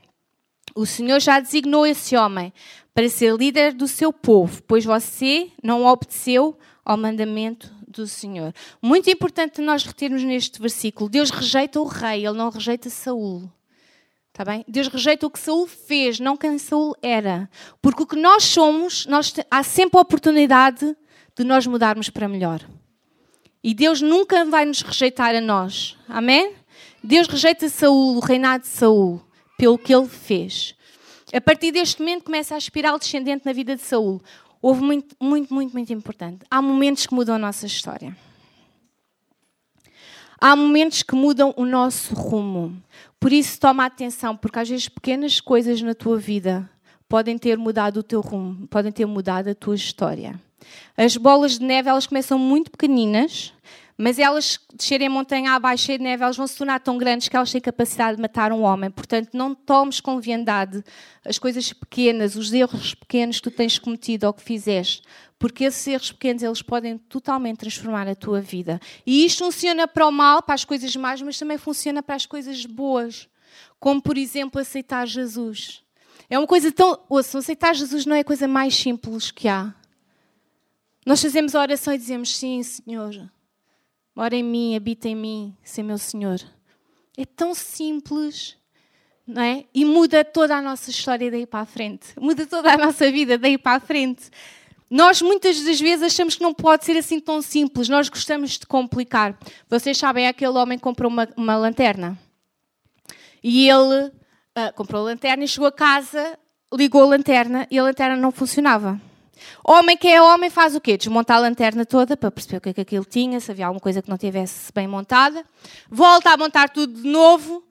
O 0.74 0.84
Senhor 0.84 1.18
já 1.20 1.40
designou 1.40 1.86
esse 1.86 2.14
homem 2.14 2.52
para 2.92 3.08
ser 3.08 3.34
líder 3.34 3.72
do 3.72 3.88
seu 3.88 4.12
povo, 4.12 4.62
pois 4.64 4.84
você 4.84 5.50
não 5.62 5.86
obedeceu 5.86 6.58
ao 6.84 6.98
mandamento 6.98 7.77
do 7.88 8.06
Senhor. 8.06 8.52
Muito 8.80 9.10
importante 9.10 9.60
nós 9.60 9.84
retermos 9.84 10.22
neste 10.22 10.60
versículo: 10.60 11.08
Deus 11.08 11.30
rejeita 11.30 11.80
o 11.80 11.84
rei, 11.84 12.26
ele 12.26 12.36
não 12.36 12.50
rejeita 12.50 12.90
Saul. 12.90 13.50
Está 14.38 14.44
bem? 14.44 14.64
Deus 14.68 14.86
rejeita 14.86 15.26
o 15.26 15.30
que 15.30 15.38
Saul 15.38 15.66
fez, 15.66 16.20
não 16.20 16.36
quem 16.36 16.58
Saul 16.58 16.94
era. 17.02 17.50
Porque 17.82 18.04
o 18.04 18.06
que 18.06 18.14
nós 18.14 18.44
somos, 18.44 19.04
nós, 19.06 19.34
há 19.50 19.64
sempre 19.64 19.98
a 19.98 20.02
oportunidade 20.02 20.96
de 21.36 21.42
nós 21.42 21.66
mudarmos 21.66 22.08
para 22.08 22.28
melhor. 22.28 22.60
E 23.64 23.74
Deus 23.74 24.00
nunca 24.00 24.44
vai 24.44 24.64
nos 24.64 24.82
rejeitar 24.82 25.34
a 25.34 25.40
nós. 25.40 25.96
Amém? 26.08 26.54
Deus 27.02 27.26
rejeita 27.26 27.68
Saul, 27.68 28.16
o 28.16 28.20
reinado 28.20 28.62
de 28.62 28.68
Saul, 28.68 29.20
pelo 29.56 29.76
que 29.76 29.92
ele 29.92 30.06
fez. 30.06 30.74
A 31.32 31.40
partir 31.40 31.72
deste 31.72 32.00
momento 32.00 32.24
começa 32.24 32.54
a 32.54 32.58
espiral 32.58 32.98
descendente 32.98 33.44
na 33.44 33.52
vida 33.52 33.76
de 33.76 33.82
Saul. 33.82 34.22
Houve 34.60 34.82
muito, 34.82 35.16
muito, 35.20 35.52
muito, 35.52 35.72
muito 35.72 35.92
importante. 35.92 36.44
Há 36.50 36.60
momentos 36.60 37.06
que 37.06 37.14
mudam 37.14 37.34
a 37.34 37.38
nossa 37.38 37.66
história. 37.66 38.16
Há 40.40 40.54
momentos 40.54 41.02
que 41.02 41.14
mudam 41.14 41.52
o 41.56 41.64
nosso 41.64 42.14
rumo. 42.14 42.80
Por 43.18 43.32
isso, 43.32 43.58
toma 43.58 43.84
atenção, 43.84 44.36
porque 44.36 44.58
às 44.58 44.68
vezes 44.68 44.88
pequenas 44.88 45.40
coisas 45.40 45.82
na 45.82 45.94
tua 45.94 46.16
vida 46.16 46.70
podem 47.08 47.36
ter 47.36 47.56
mudado 47.58 47.98
o 47.98 48.02
teu 48.02 48.20
rumo, 48.20 48.68
podem 48.68 48.92
ter 48.92 49.06
mudado 49.06 49.48
a 49.48 49.54
tua 49.54 49.74
história. 49.74 50.40
As 50.96 51.16
bolas 51.16 51.58
de 51.58 51.64
neve, 51.64 51.88
elas 51.88 52.06
começam 52.06 52.38
muito 52.38 52.70
pequeninas, 52.70 53.52
mas 54.00 54.16
elas 54.16 54.60
descerem 54.72 55.08
montanha 55.08 55.54
abaixo 55.54 55.88
de 55.88 55.98
neve, 55.98 56.22
elas 56.22 56.36
vão 56.36 56.46
se 56.46 56.56
tornar 56.56 56.78
tão 56.78 56.96
grandes 56.96 57.26
que 57.26 57.36
elas 57.36 57.50
têm 57.50 57.60
capacidade 57.60 58.14
de 58.14 58.22
matar 58.22 58.52
um 58.52 58.62
homem. 58.62 58.92
Portanto, 58.92 59.30
não 59.32 59.56
tomes 59.56 60.00
com 60.00 60.14
leviandade 60.14 60.84
as 61.24 61.36
coisas 61.36 61.72
pequenas, 61.72 62.36
os 62.36 62.52
erros 62.52 62.94
pequenos 62.94 63.38
que 63.38 63.42
tu 63.42 63.50
tens 63.50 63.76
cometido 63.76 64.28
ou 64.28 64.32
que 64.32 64.40
fizeste, 64.40 65.02
porque 65.36 65.64
esses 65.64 65.84
erros 65.84 66.12
pequenos 66.12 66.44
eles 66.44 66.62
podem 66.62 66.96
totalmente 66.96 67.58
transformar 67.58 68.06
a 68.06 68.14
tua 68.14 68.40
vida. 68.40 68.80
E 69.04 69.24
isto 69.24 69.42
funciona 69.44 69.88
para 69.88 70.06
o 70.06 70.12
mal, 70.12 70.42
para 70.42 70.54
as 70.54 70.64
coisas 70.64 70.94
más, 70.94 71.20
mas 71.20 71.36
também 71.36 71.58
funciona 71.58 72.00
para 72.00 72.14
as 72.14 72.24
coisas 72.24 72.64
boas, 72.66 73.28
como 73.80 74.00
por 74.00 74.16
exemplo 74.16 74.60
aceitar 74.60 75.08
Jesus. 75.08 75.82
É 76.30 76.38
uma 76.38 76.46
coisa 76.46 76.70
tão. 76.70 77.00
Ouçam, 77.08 77.40
aceitar 77.40 77.74
Jesus 77.74 78.06
não 78.06 78.14
é 78.14 78.20
a 78.20 78.24
coisa 78.24 78.46
mais 78.46 78.76
simples 78.76 79.32
que 79.32 79.48
há. 79.48 79.74
Nós 81.04 81.20
fazemos 81.20 81.56
a 81.56 81.60
oração 81.60 81.92
e 81.92 81.98
dizemos: 81.98 82.36
Sim, 82.36 82.62
Senhor, 82.62 83.28
mora 84.18 84.34
em 84.34 84.42
mim, 84.42 84.74
habita 84.74 85.08
em 85.08 85.14
mim, 85.14 85.56
ser 85.62 85.84
meu 85.84 85.96
Senhor. 85.96 86.40
É 87.16 87.24
tão 87.24 87.54
simples, 87.54 88.56
não 89.24 89.40
é? 89.40 89.64
E 89.72 89.84
muda 89.84 90.24
toda 90.24 90.56
a 90.56 90.60
nossa 90.60 90.90
história 90.90 91.30
daí 91.30 91.46
para 91.46 91.60
a 91.60 91.64
frente. 91.64 92.08
Muda 92.18 92.44
toda 92.44 92.72
a 92.72 92.76
nossa 92.76 93.12
vida 93.12 93.38
daí 93.38 93.56
para 93.56 93.76
a 93.76 93.80
frente. 93.80 94.28
Nós 94.90 95.22
muitas 95.22 95.62
das 95.62 95.80
vezes 95.80 96.02
achamos 96.02 96.34
que 96.34 96.42
não 96.42 96.52
pode 96.52 96.84
ser 96.84 96.96
assim 96.96 97.20
tão 97.20 97.40
simples, 97.40 97.88
nós 97.88 98.08
gostamos 98.08 98.58
de 98.58 98.66
complicar. 98.66 99.38
Vocês 99.70 99.96
sabem, 99.96 100.26
aquele 100.26 100.58
homem 100.58 100.80
comprou 100.80 101.08
uma, 101.08 101.28
uma 101.36 101.56
lanterna 101.56 102.18
e 103.40 103.68
ele 103.68 104.06
uh, 104.06 104.74
comprou 104.74 105.02
a 105.02 105.04
lanterna 105.04 105.44
e 105.44 105.48
chegou 105.48 105.68
a 105.68 105.72
casa, 105.72 106.36
ligou 106.74 107.04
a 107.04 107.06
lanterna 107.06 107.68
e 107.70 107.78
a 107.78 107.84
lanterna 107.84 108.16
não 108.16 108.32
funcionava. 108.32 109.00
Homem 109.64 109.96
que 109.96 110.08
é 110.08 110.20
homem 110.22 110.50
faz 110.50 110.74
o 110.74 110.80
quê? 110.80 110.96
Desmonta 110.96 111.34
a 111.34 111.38
lanterna 111.38 111.84
toda 111.84 112.16
para 112.16 112.30
perceber 112.30 112.56
o 112.56 112.60
que 112.60 112.68
é 112.70 112.72
que 112.74 112.80
aquilo 112.80 113.04
tinha, 113.04 113.40
se 113.40 113.50
havia 113.50 113.66
alguma 113.66 113.80
coisa 113.80 114.02
que 114.02 114.08
não 114.08 114.18
tivesse 114.18 114.72
bem 114.72 114.86
montada. 114.86 115.44
Volta 115.90 116.30
a 116.30 116.36
montar 116.36 116.68
tudo 116.70 117.02
de 117.02 117.08
novo 117.08 117.64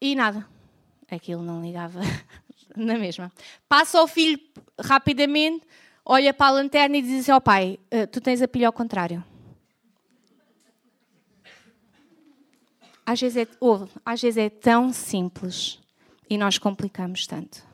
e 0.00 0.14
nada. 0.14 0.46
Aquilo 1.10 1.42
não 1.42 1.62
ligava 1.62 2.00
na 2.76 2.96
mesma. 2.98 3.32
Passa 3.68 3.98
ao 3.98 4.06
filho 4.06 4.38
rapidamente, 4.80 5.66
olha 6.04 6.32
para 6.32 6.46
a 6.46 6.50
lanterna 6.50 6.96
e 6.96 7.02
diz 7.02 7.20
assim 7.20 7.32
ao 7.32 7.40
pai: 7.40 7.78
eh, 7.90 8.06
Tu 8.06 8.20
tens 8.20 8.40
a 8.42 8.48
pilha 8.48 8.66
ao 8.68 8.72
contrário. 8.72 9.24
Às 13.04 13.20
vezes, 13.20 13.38
é, 13.38 13.48
ouve, 13.58 13.90
às 14.04 14.20
vezes 14.20 14.36
é 14.36 14.48
tão 14.48 14.92
simples 14.92 15.80
e 16.28 16.38
nós 16.38 16.58
complicamos 16.58 17.26
tanto. 17.26 17.69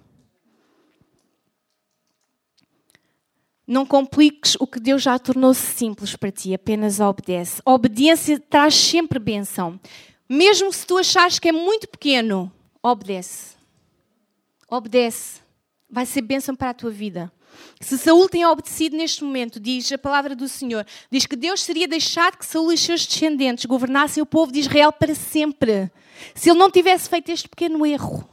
Não 3.67 3.85
compliques 3.85 4.57
o 4.61 4.67
que 4.67 4.79
Deus 4.79 5.03
já 5.03 5.19
tornou 5.19 5.53
simples 5.53 6.15
para 6.15 6.31
ti, 6.31 6.55
apenas 6.55 7.01
obedece. 7.01 7.61
A 7.65 7.73
obediência 7.73 8.39
traz 8.39 8.75
sempre 8.75 9.19
benção. 9.19 9.81
Mesmo 10.29 10.73
se 10.73 10.87
tu 10.87 10.97
achares 10.97 11.39
que 11.39 11.49
é 11.49 11.53
muito 11.53 11.89
pequeno, 11.89 12.53
obedece. 12.83 13.57
Obedece. 14.69 15.41
Vai 15.91 16.07
ser 16.07 16.23
bênção 16.23 16.55
para 16.55 16.71
a 16.71 16.75
tua 16.75 16.91
vida. 16.91 17.33
Se 17.81 17.99
Saul 17.99 18.29
tem 18.29 18.45
obedecido 18.45 18.97
neste 18.97 19.25
momento, 19.25 19.59
diz 19.59 19.91
a 19.91 19.99
palavra 19.99 20.37
do 20.37 20.49
Senhor, 20.49 20.87
diz 21.11 21.27
que 21.27 21.37
Deus 21.37 21.63
seria 21.63 21.89
deixado 21.89 22.37
que 22.37 22.47
Saul 22.47 22.73
e 22.73 22.79
seus 22.79 23.07
descendentes 23.07 23.65
governassem 23.65 24.23
o 24.23 24.27
povo 24.27 24.53
de 24.53 24.61
Israel 24.61 24.93
para 24.93 25.15
sempre. 25.15 25.91
Se 26.35 26.51
ele 26.51 26.59
não 26.59 26.71
tivesse 26.71 27.09
feito 27.09 27.31
este 27.31 27.49
pequeno 27.49 27.85
erro. 27.85 28.29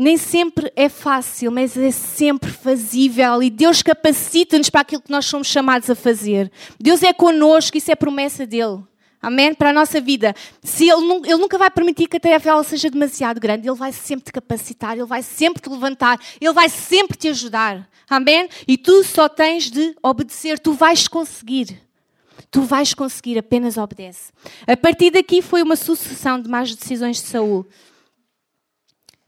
Nem 0.00 0.16
sempre 0.16 0.72
é 0.74 0.88
fácil, 0.88 1.52
mas 1.52 1.76
é 1.76 1.90
sempre 1.90 2.50
fazível 2.50 3.42
e 3.42 3.50
Deus 3.50 3.82
capacita-nos 3.82 4.70
para 4.70 4.80
aquilo 4.80 5.02
que 5.02 5.10
nós 5.10 5.26
somos 5.26 5.46
chamados 5.46 5.90
a 5.90 5.94
fazer. 5.94 6.50
Deus 6.80 7.02
é 7.02 7.12
connosco, 7.12 7.76
isso 7.76 7.92
é 7.92 7.94
promessa 7.94 8.46
dele. 8.46 8.82
Amém? 9.20 9.52
Para 9.52 9.68
a 9.68 9.72
nossa 9.74 10.00
vida. 10.00 10.34
Se 10.62 10.88
ele, 10.88 11.02
ele, 11.26 11.36
nunca 11.36 11.58
vai 11.58 11.70
permitir 11.70 12.08
que 12.08 12.16
a 12.16 12.20
tarefa 12.20 12.62
seja 12.62 12.88
demasiado 12.88 13.38
grande, 13.38 13.68
Ele 13.68 13.76
vai 13.76 13.92
sempre 13.92 14.24
te 14.24 14.32
capacitar, 14.32 14.96
Ele 14.96 15.04
vai 15.04 15.22
sempre 15.22 15.60
te 15.60 15.68
levantar, 15.68 16.18
Ele 16.40 16.54
vai 16.54 16.70
sempre 16.70 17.18
te 17.18 17.28
ajudar. 17.28 17.86
Amém? 18.08 18.48
E 18.66 18.78
tu 18.78 19.04
só 19.04 19.28
tens 19.28 19.70
de 19.70 19.94
obedecer, 20.02 20.58
tu 20.58 20.72
vais 20.72 21.06
conseguir. 21.08 21.78
Tu 22.50 22.62
vais 22.62 22.94
conseguir, 22.94 23.36
apenas 23.36 23.76
obedece. 23.76 24.32
A 24.66 24.74
partir 24.78 25.10
daqui 25.10 25.42
foi 25.42 25.62
uma 25.62 25.76
sucessão 25.76 26.40
de 26.40 26.48
más 26.48 26.74
decisões 26.74 27.18
de 27.18 27.28
Saul. 27.28 27.66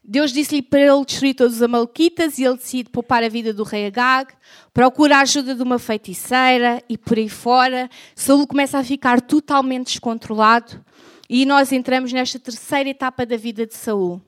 Deus 0.05 0.33
disse-lhe 0.33 0.61
para 0.61 0.81
ele 0.81 1.05
destruir 1.05 1.33
todos 1.33 1.55
os 1.55 1.61
amalequitas 1.61 2.37
e 2.37 2.43
ele 2.43 2.57
decide 2.57 2.89
poupar 2.89 3.23
a 3.23 3.29
vida 3.29 3.53
do 3.53 3.63
rei 3.63 3.85
Agag, 3.85 4.33
procura 4.73 5.17
a 5.17 5.21
ajuda 5.21 5.55
de 5.55 5.63
uma 5.63 5.79
feiticeira 5.79 6.83
e 6.89 6.97
por 6.97 7.17
aí 7.17 7.29
fora. 7.29 7.89
Saul 8.13 8.45
começa 8.45 8.77
a 8.77 8.83
ficar 8.83 9.21
totalmente 9.21 9.85
descontrolado 9.85 10.83
e 11.29 11.45
nós 11.45 11.71
entramos 11.71 12.11
nesta 12.11 12.37
terceira 12.37 12.89
etapa 12.89 13.25
da 13.25 13.37
vida 13.37 13.65
de 13.65 13.75
Saul. 13.75 14.21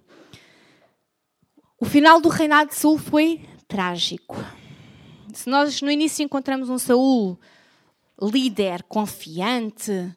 O 1.77 1.83
final 1.83 2.21
do 2.21 2.29
reinado 2.29 2.69
de 2.69 2.75
Saul 2.77 2.97
foi 2.97 3.41
trágico. 3.67 4.37
Se 5.33 5.49
nós 5.49 5.81
no 5.81 5.91
início 5.91 6.23
encontramos 6.23 6.69
um 6.69 6.77
Saul 6.77 7.37
líder, 8.21 8.81
confiante, 8.83 10.09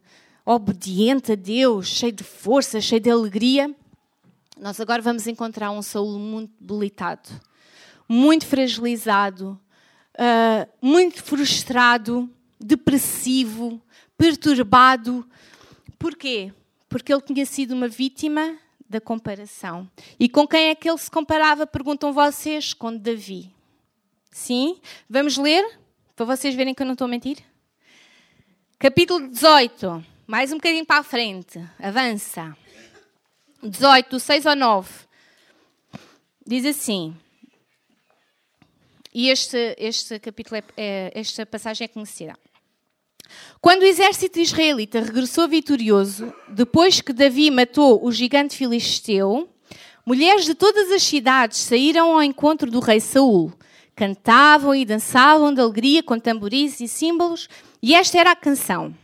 obediente 0.47 1.33
a 1.33 1.35
Deus, 1.35 1.89
cheio 1.89 2.13
de 2.13 2.23
força, 2.23 2.81
cheio 2.81 3.01
de 3.01 3.11
alegria, 3.11 3.75
nós 4.61 4.81
agora 4.81 5.01
vamos 5.01 5.27
encontrar 5.27 5.71
um 5.71 5.83
Saul 5.83 6.19
muito 6.19 6.53
debilitado, 6.61 7.29
muito 8.09 8.47
fragilizado, 8.47 9.59
uh, 10.15 10.69
muito 10.81 11.23
frustrado, 11.23 12.29
depressivo, 12.59 13.81
perturbado. 14.17 15.27
Porquê? 15.99 16.53
Porque 16.89 17.13
ele 17.13 17.23
tinha 17.23 17.47
sido 17.47 17.73
uma 17.73 17.89
vítima 17.89 18.57
da 18.89 19.01
comparação. 19.01 19.89
E 20.19 20.29
com 20.29 20.47
quem 20.47 20.69
é 20.69 20.75
que 20.75 20.89
ele 20.89 20.99
se 20.99 21.11
comparava? 21.11 21.67
Perguntam 21.67 22.13
vocês, 22.13 22.73
com 22.73 22.97
Davi. 22.97 23.53
Sim? 24.31 24.81
Vamos 25.09 25.37
ler? 25.37 25.79
Para 26.17 26.27
vocês 26.27 26.55
verem 26.55 26.75
que 26.75 26.83
eu 26.83 26.87
não 26.87 26.95
estou 26.95 27.05
a 27.05 27.09
mentir? 27.09 27.39
Capítulo 28.79 29.29
18. 29.29 30.05
Mais 30.27 30.53
um 30.53 30.57
bocadinho 30.57 30.87
para 30.87 31.01
a 31.01 31.03
frente. 31.03 31.63
Avança. 31.79 32.57
18, 33.63 34.21
6 34.21 34.47
ou 34.47 34.57
9, 34.57 34.89
diz 36.47 36.65
assim. 36.65 37.15
E 39.13 39.31
este, 39.31 39.75
este 39.79 40.19
capítulo, 40.19 40.57
é, 40.57 40.65
é, 40.77 41.13
esta 41.15 41.45
passagem 41.45 41.85
é 41.85 41.89
conhecida. 41.89 42.37
Quando 43.61 43.83
o 43.83 43.87
exército 43.87 44.39
israelita 44.39 45.01
regressou 45.01 45.49
vitorioso, 45.49 46.33
depois 46.49 47.01
que 47.01 47.13
Davi 47.13 47.51
matou 47.51 48.05
o 48.05 48.13
gigante 48.13 48.57
filisteu, 48.57 49.49
mulheres 50.07 50.45
de 50.45 50.55
todas 50.55 50.91
as 50.93 51.03
cidades 51.03 51.59
saíram 51.59 52.15
ao 52.15 52.23
encontro 52.23 52.71
do 52.71 52.81
rei 52.81 53.01
Saul. 53.01 53.53
Cantavam 53.97 54.75
e 54.75 54.85
dançavam 54.85 55.53
de 55.53 55.61
alegria 55.61 56.03
com 56.03 56.19
tamboris 56.19 56.81
e 56.81 56.87
símbolos, 56.87 57.49
e 57.83 57.95
esta 57.95 58.19
era 58.19 58.31
a 58.31 58.37
canção. 58.37 58.95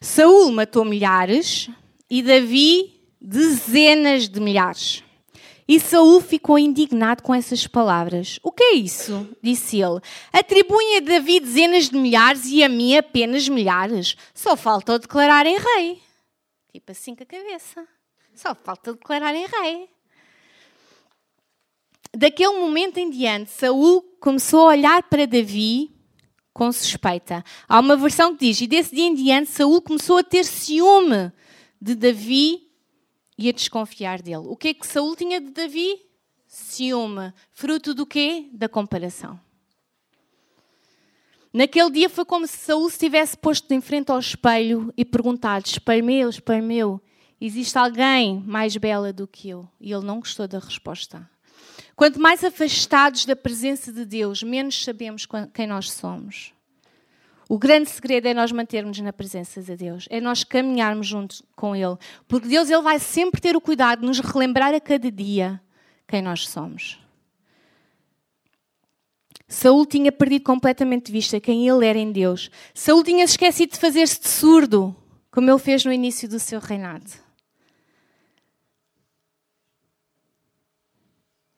Saul 0.00 0.52
matou 0.52 0.84
milhares 0.84 1.70
e 2.08 2.22
Davi 2.22 2.99
dezenas 3.20 4.28
de 4.28 4.40
milhares. 4.40 5.04
E 5.68 5.78
Saul 5.78 6.20
ficou 6.20 6.58
indignado 6.58 7.22
com 7.22 7.32
essas 7.32 7.64
palavras. 7.66 8.40
O 8.42 8.50
que 8.50 8.62
é 8.62 8.74
isso? 8.74 9.28
disse 9.40 9.80
ele. 9.80 10.00
Atribuem 10.32 10.96
a 10.96 11.00
Davi 11.00 11.38
dezenas 11.38 11.88
de 11.88 11.96
milhares 11.96 12.44
e 12.46 12.64
a 12.64 12.68
mim 12.68 12.96
apenas 12.96 13.48
milhares. 13.48 14.16
Só 14.34 14.56
falta 14.56 14.94
o 14.94 14.98
declarar 14.98 15.46
em 15.46 15.56
rei. 15.56 16.02
Tipo 16.72 16.90
assim 16.90 17.14
com 17.14 17.22
a 17.22 17.26
cabeça. 17.26 17.86
Só 18.34 18.52
falta 18.52 18.94
declarar 18.94 19.32
em 19.32 19.46
rei. 19.46 19.88
Daquele 22.12 22.58
momento 22.58 22.98
em 22.98 23.08
diante, 23.08 23.52
Saul 23.52 24.02
começou 24.20 24.62
a 24.62 24.72
olhar 24.72 25.04
para 25.04 25.24
Davi 25.24 25.94
com 26.52 26.72
suspeita. 26.72 27.44
Há 27.68 27.78
uma 27.78 27.96
versão 27.96 28.34
que 28.34 28.46
diz: 28.46 28.60
e 28.60 28.66
desse 28.66 28.92
dia 28.92 29.04
em 29.04 29.14
diante, 29.14 29.50
Saul 29.50 29.80
começou 29.80 30.18
a 30.18 30.24
ter 30.24 30.44
ciúme 30.44 31.30
de 31.80 31.94
Davi 31.94 32.69
e 33.40 33.48
a 33.48 33.52
desconfiar 33.52 34.20
dele. 34.20 34.44
O 34.46 34.56
que 34.56 34.68
é 34.68 34.74
que 34.74 34.86
Saul 34.86 35.16
tinha 35.16 35.40
de 35.40 35.50
Davi? 35.50 36.00
Ciúme. 36.46 37.32
Fruto 37.52 37.94
do 37.94 38.04
quê? 38.04 38.48
Da 38.52 38.68
comparação. 38.68 39.40
Naquele 41.52 41.90
dia 41.90 42.08
foi 42.10 42.24
como 42.24 42.46
se 42.46 42.56
Saul 42.56 42.88
se 42.90 42.98
tivesse 42.98 43.36
posto 43.36 43.72
em 43.72 43.80
frente 43.80 44.10
ao 44.12 44.18
espelho 44.18 44.92
e 44.96 45.04
perguntado: 45.04 45.66
Espelho 45.66 46.04
meu, 46.04 46.28
espelho 46.28 46.62
meu, 46.62 47.00
existe 47.40 47.76
alguém 47.76 48.40
mais 48.46 48.76
bela 48.76 49.12
do 49.12 49.26
que 49.26 49.48
eu? 49.48 49.68
E 49.80 49.92
ele 49.92 50.04
não 50.04 50.20
gostou 50.20 50.46
da 50.46 50.58
resposta. 50.58 51.28
Quanto 51.96 52.20
mais 52.20 52.44
afastados 52.44 53.24
da 53.24 53.34
presença 53.34 53.92
de 53.92 54.04
Deus, 54.04 54.42
menos 54.42 54.82
sabemos 54.82 55.26
quem 55.52 55.66
nós 55.66 55.90
somos. 55.90 56.52
O 57.50 57.58
grande 57.58 57.90
segredo 57.90 58.28
é 58.28 58.32
nós 58.32 58.52
mantermos 58.52 59.00
na 59.00 59.12
presença 59.12 59.60
de 59.60 59.74
Deus, 59.74 60.06
é 60.08 60.20
nós 60.20 60.44
caminharmos 60.44 61.08
juntos 61.08 61.42
com 61.56 61.74
Ele, 61.74 61.96
porque 62.28 62.46
Deus 62.46 62.70
ele 62.70 62.80
vai 62.80 63.00
sempre 63.00 63.40
ter 63.40 63.56
o 63.56 63.60
cuidado 63.60 64.02
de 64.02 64.06
nos 64.06 64.20
relembrar 64.20 64.72
a 64.72 64.80
cada 64.80 65.10
dia 65.10 65.60
quem 66.06 66.22
nós 66.22 66.48
somos. 66.48 67.00
Saul 69.48 69.84
tinha 69.84 70.12
perdido 70.12 70.44
completamente 70.44 71.06
de 71.06 71.12
vista 71.12 71.40
quem 71.40 71.66
ele 71.66 71.84
era 71.84 71.98
em 71.98 72.12
Deus. 72.12 72.52
Saul 72.72 73.02
tinha 73.02 73.24
esquecido 73.24 73.72
de 73.72 73.80
fazer-se 73.80 74.20
de 74.20 74.28
surdo, 74.28 74.94
como 75.28 75.50
ele 75.50 75.58
fez 75.58 75.84
no 75.84 75.92
início 75.92 76.28
do 76.28 76.38
seu 76.38 76.60
reinado. 76.60 77.10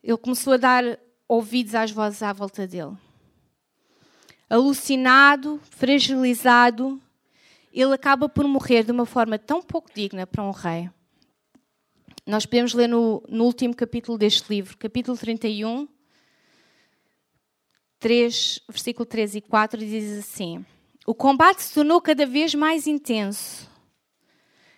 Ele 0.02 0.16
começou 0.16 0.54
a 0.54 0.56
dar 0.56 0.98
ouvidos 1.28 1.74
às 1.74 1.90
vozes 1.90 2.22
à 2.22 2.32
volta 2.32 2.66
dele. 2.66 2.96
Alucinado, 4.52 5.58
fragilizado, 5.70 7.00
ele 7.72 7.94
acaba 7.94 8.28
por 8.28 8.46
morrer 8.46 8.84
de 8.84 8.92
uma 8.92 9.06
forma 9.06 9.38
tão 9.38 9.62
pouco 9.62 9.88
digna 9.94 10.26
para 10.26 10.42
um 10.42 10.50
rei. 10.50 10.90
Nós 12.26 12.44
podemos 12.44 12.74
ler 12.74 12.86
no, 12.86 13.22
no 13.30 13.44
último 13.44 13.74
capítulo 13.74 14.18
deste 14.18 14.46
livro, 14.50 14.76
capítulo 14.76 15.16
31, 15.16 15.88
3, 17.98 18.60
versículo 18.68 19.06
3 19.06 19.36
e 19.36 19.40
4, 19.40 19.78
diz 19.78 20.18
assim: 20.18 20.62
O 21.06 21.14
combate 21.14 21.62
se 21.62 21.72
tornou 21.72 21.98
cada 22.02 22.26
vez 22.26 22.54
mais 22.54 22.86
intenso 22.86 23.66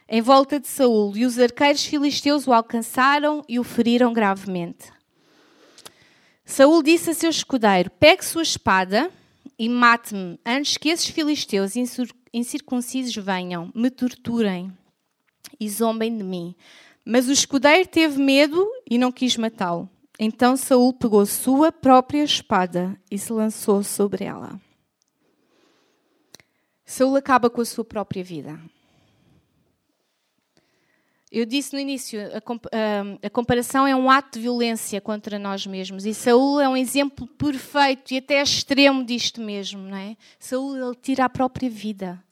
em 0.09 0.23
volta 0.23 0.61
de 0.61 0.69
Saul, 0.69 1.17
e 1.17 1.27
os 1.27 1.37
arqueiros 1.37 1.85
filisteus 1.85 2.47
o 2.47 2.53
alcançaram 2.53 3.45
e 3.49 3.59
o 3.59 3.65
feriram 3.65 4.13
gravemente. 4.13 4.93
Saul 6.45 6.81
disse 6.81 7.11
a 7.11 7.15
seu 7.15 7.31
escudeiro: 7.31 7.91
Pegue 7.91 8.25
sua 8.25 8.43
espada 8.43 9.11
e 9.59 9.69
mate-me, 9.69 10.39
antes 10.45 10.77
que 10.77 10.89
esses 10.89 11.09
filisteus 11.09 11.75
incircuncisos 12.33 13.15
venham, 13.17 13.71
me 13.75 13.91
torturem 13.91 14.73
e 15.61 15.69
zombem 15.69 16.17
de 16.17 16.25
mim. 16.25 16.55
Mas 17.05 17.29
o 17.29 17.33
escudeiro 17.33 17.89
teve 17.89 18.21
medo 18.21 18.67
e 18.89 18.99
não 18.99 19.13
quis 19.13 19.37
matá-lo. 19.37 19.89
Então 20.19 20.57
Saul 20.57 20.93
pegou 20.93 21.27
sua 21.27 21.71
própria 21.71 22.23
espada 22.23 22.99
e 23.11 23.19
se 23.19 23.33
lançou 23.33 23.83
sobre 23.83 24.25
ela. 24.25 24.61
Saul 26.85 27.17
acaba 27.17 27.51
com 27.51 27.61
a 27.61 27.65
sua 27.65 27.85
própria 27.85 28.23
vida. 28.23 28.61
Eu 31.37 31.45
disse 31.45 31.73
no 31.73 31.81
início, 31.81 32.21
a, 32.33 33.29
comparação 33.29 33.85
é 33.89 33.97
um 33.97 34.09
ato 34.09 34.39
de 34.39 34.43
violência 34.43 35.01
contra 35.01 35.37
nós 35.37 35.67
mesmos. 35.67 36.07
E 36.07 36.15
Saul 36.15 36.61
é 36.61 36.69
um 36.69 36.77
exemplo 36.77 37.27
perfeito 37.27 38.15
e 38.15 38.19
até 38.19 38.41
extremo 38.41 39.05
disto 39.05 39.41
mesmo, 39.41 39.83
não 39.83 39.97
é? 39.97 40.17
Saul 40.39 40.77
ele 40.77 40.95
tira 40.95 41.25
a 41.25 41.29
própria 41.29 41.69
vida. 41.69 42.23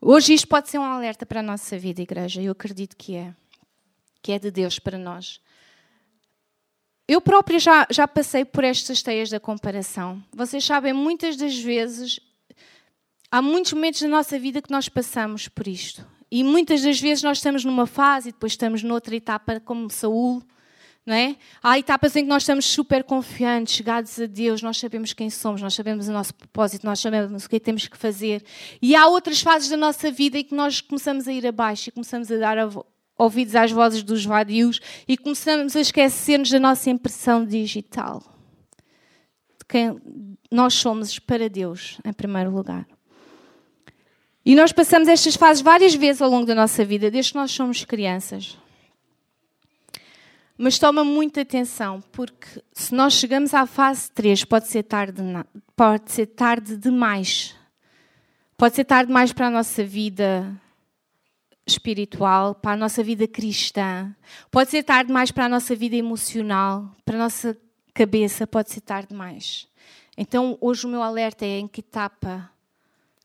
Hoje 0.00 0.34
isto 0.34 0.48
pode 0.48 0.68
ser 0.68 0.78
um 0.78 0.82
alerta 0.82 1.24
para 1.24 1.38
a 1.38 1.42
nossa 1.44 1.78
vida, 1.78 2.02
igreja. 2.02 2.42
Eu 2.42 2.50
acredito 2.50 2.96
que 2.96 3.14
é. 3.14 3.32
Que 4.20 4.32
é 4.32 4.38
de 4.40 4.50
Deus 4.50 4.80
para 4.80 4.98
nós. 4.98 5.40
Eu 7.06 7.20
própria 7.20 7.60
já, 7.60 7.86
já 7.88 8.08
passei 8.08 8.44
por 8.44 8.64
estas 8.64 9.00
teias 9.00 9.30
da 9.30 9.38
comparação. 9.38 10.20
Vocês 10.32 10.64
sabem, 10.64 10.92
muitas 10.92 11.36
das 11.36 11.56
vezes, 11.56 12.18
há 13.30 13.40
muitos 13.40 13.72
momentos 13.74 14.02
na 14.02 14.08
nossa 14.08 14.40
vida 14.40 14.60
que 14.60 14.72
nós 14.72 14.88
passamos 14.88 15.46
por 15.46 15.68
isto. 15.68 16.04
E 16.34 16.42
muitas 16.42 16.80
das 16.80 16.98
vezes 16.98 17.22
nós 17.22 17.36
estamos 17.36 17.62
numa 17.62 17.86
fase 17.86 18.30
e 18.30 18.32
depois 18.32 18.52
estamos 18.52 18.82
noutra 18.82 19.14
etapa, 19.14 19.60
como 19.60 19.90
Saúl, 19.90 20.42
não 21.04 21.14
é? 21.14 21.36
Há 21.62 21.78
etapas 21.78 22.16
em 22.16 22.22
que 22.22 22.28
nós 22.30 22.44
estamos 22.44 22.64
super 22.64 23.04
confiantes, 23.04 23.74
chegados 23.74 24.18
a 24.18 24.24
Deus, 24.24 24.62
nós 24.62 24.78
sabemos 24.78 25.12
quem 25.12 25.28
somos, 25.28 25.60
nós 25.60 25.74
sabemos 25.74 26.08
o 26.08 26.12
nosso 26.12 26.34
propósito, 26.34 26.86
nós 26.86 27.00
sabemos 27.00 27.44
o 27.44 27.50
que 27.50 27.60
temos 27.60 27.86
que 27.86 27.98
fazer. 27.98 28.42
E 28.80 28.96
há 28.96 29.08
outras 29.08 29.42
fases 29.42 29.68
da 29.68 29.76
nossa 29.76 30.10
vida 30.10 30.38
em 30.38 30.44
que 30.44 30.54
nós 30.54 30.80
começamos 30.80 31.28
a 31.28 31.32
ir 31.34 31.46
abaixo 31.46 31.90
e 31.90 31.92
começamos 31.92 32.32
a 32.32 32.36
dar 32.38 32.56
a 32.56 32.66
ouvidos 33.18 33.54
às 33.54 33.70
vozes 33.70 34.02
dos 34.02 34.24
vadios 34.24 34.80
e 35.06 35.18
começamos 35.18 35.76
a 35.76 35.80
esquecer-nos 35.82 36.48
da 36.48 36.58
nossa 36.58 36.88
impressão 36.88 37.44
digital. 37.44 38.22
De 39.58 39.66
quem 39.68 40.00
nós 40.50 40.72
somos 40.72 41.18
para 41.18 41.50
Deus, 41.50 41.98
em 42.02 42.12
primeiro 42.14 42.50
lugar. 42.50 42.86
E 44.44 44.54
nós 44.54 44.72
passamos 44.72 45.08
estas 45.08 45.36
fases 45.36 45.62
várias 45.62 45.94
vezes 45.94 46.20
ao 46.20 46.28
longo 46.28 46.46
da 46.46 46.54
nossa 46.54 46.84
vida, 46.84 47.10
desde 47.10 47.32
que 47.32 47.38
nós 47.38 47.52
somos 47.52 47.84
crianças. 47.84 48.58
Mas 50.58 50.78
toma 50.78 51.04
muita 51.04 51.40
atenção, 51.40 52.00
porque 52.12 52.62
se 52.72 52.94
nós 52.94 53.14
chegamos 53.14 53.54
à 53.54 53.66
fase 53.66 54.10
3, 54.12 54.44
pode 54.44 54.68
ser 54.68 54.82
tarde, 54.82 55.22
pode 55.76 56.12
ser 56.12 56.26
tarde 56.26 56.76
demais. 56.76 57.54
Pode 58.56 58.76
ser 58.76 58.84
tarde 58.84 59.08
demais 59.08 59.32
para 59.32 59.46
a 59.46 59.50
nossa 59.50 59.84
vida 59.84 60.54
espiritual, 61.66 62.54
para 62.54 62.72
a 62.72 62.76
nossa 62.76 63.02
vida 63.02 63.26
cristã. 63.26 64.14
Pode 64.50 64.70
ser 64.70 64.82
tarde 64.82 65.08
demais 65.08 65.30
para 65.30 65.46
a 65.46 65.48
nossa 65.48 65.74
vida 65.74 65.96
emocional, 65.96 66.94
para 67.04 67.16
a 67.16 67.18
nossa 67.18 67.56
cabeça, 67.94 68.46
pode 68.46 68.70
ser 68.70 68.82
tarde 68.82 69.08
demais. 69.08 69.66
Então, 70.16 70.58
hoje 70.60 70.86
o 70.86 70.90
meu 70.90 71.02
alerta 71.02 71.44
é 71.44 71.58
em 71.58 71.66
que 71.66 71.80
etapa 71.80 72.51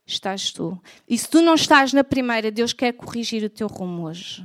estás 0.07 0.51
tu. 0.51 0.81
E 1.07 1.15
se 1.17 1.29
tu 1.29 1.41
não 1.41 1.53
estás 1.53 1.93
na 1.93 2.03
primeira, 2.03 2.49
Deus 2.49 2.73
quer 2.73 2.93
corrigir 2.93 3.43
o 3.43 3.49
teu 3.49 3.67
rumo 3.67 4.07
hoje. 4.07 4.43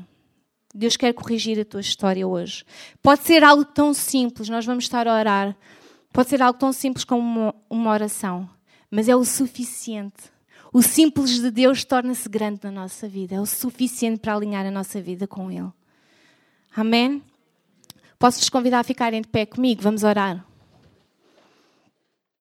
Deus 0.75 0.97
quer 0.97 1.15
corrigir 1.15 1.59
a 1.61 1.65
tua 1.65 1.81
história 1.81 2.27
hoje. 2.27 2.65
Pode 3.01 3.23
ser 3.23 3.45
algo 3.45 3.65
tão 3.65 3.95
simples, 3.95 4.49
nós 4.49 4.67
vamos 4.67 4.85
estar 4.85 5.09
a 5.09 5.15
orar. 5.15 5.57
Pode 6.13 6.29
ser 6.29 6.43
algo 6.43 6.59
tão 6.59 6.73
simples 6.73 7.05
como 7.05 7.23
uma, 7.23 7.55
uma 7.71 7.91
oração, 7.91 8.49
mas 8.91 9.09
é 9.09 9.17
o 9.17 9.25
suficiente 9.25 10.33
o 10.73 10.81
simples 10.81 11.39
de 11.39 11.51
Deus 11.51 11.85
torna-se 11.85 12.27
grande 12.29 12.61
na 12.63 12.71
nossa 12.71 13.07
vida. 13.07 13.35
É 13.35 13.41
o 13.41 13.45
suficiente 13.45 14.21
para 14.21 14.35
alinhar 14.35 14.65
a 14.65 14.71
nossa 14.71 15.03
vida 15.03 15.27
com 15.27 15.51
Ele. 15.51 15.71
Amém? 16.75 17.23
Posso-vos 18.19 18.49
convidar 18.49 18.81
a 18.81 18.85
ficarem 18.85 19.21
de 19.21 19.29
pé 19.29 19.45
comigo? 19.45 19.83
Vamos 19.83 20.03
orar. 20.03 20.43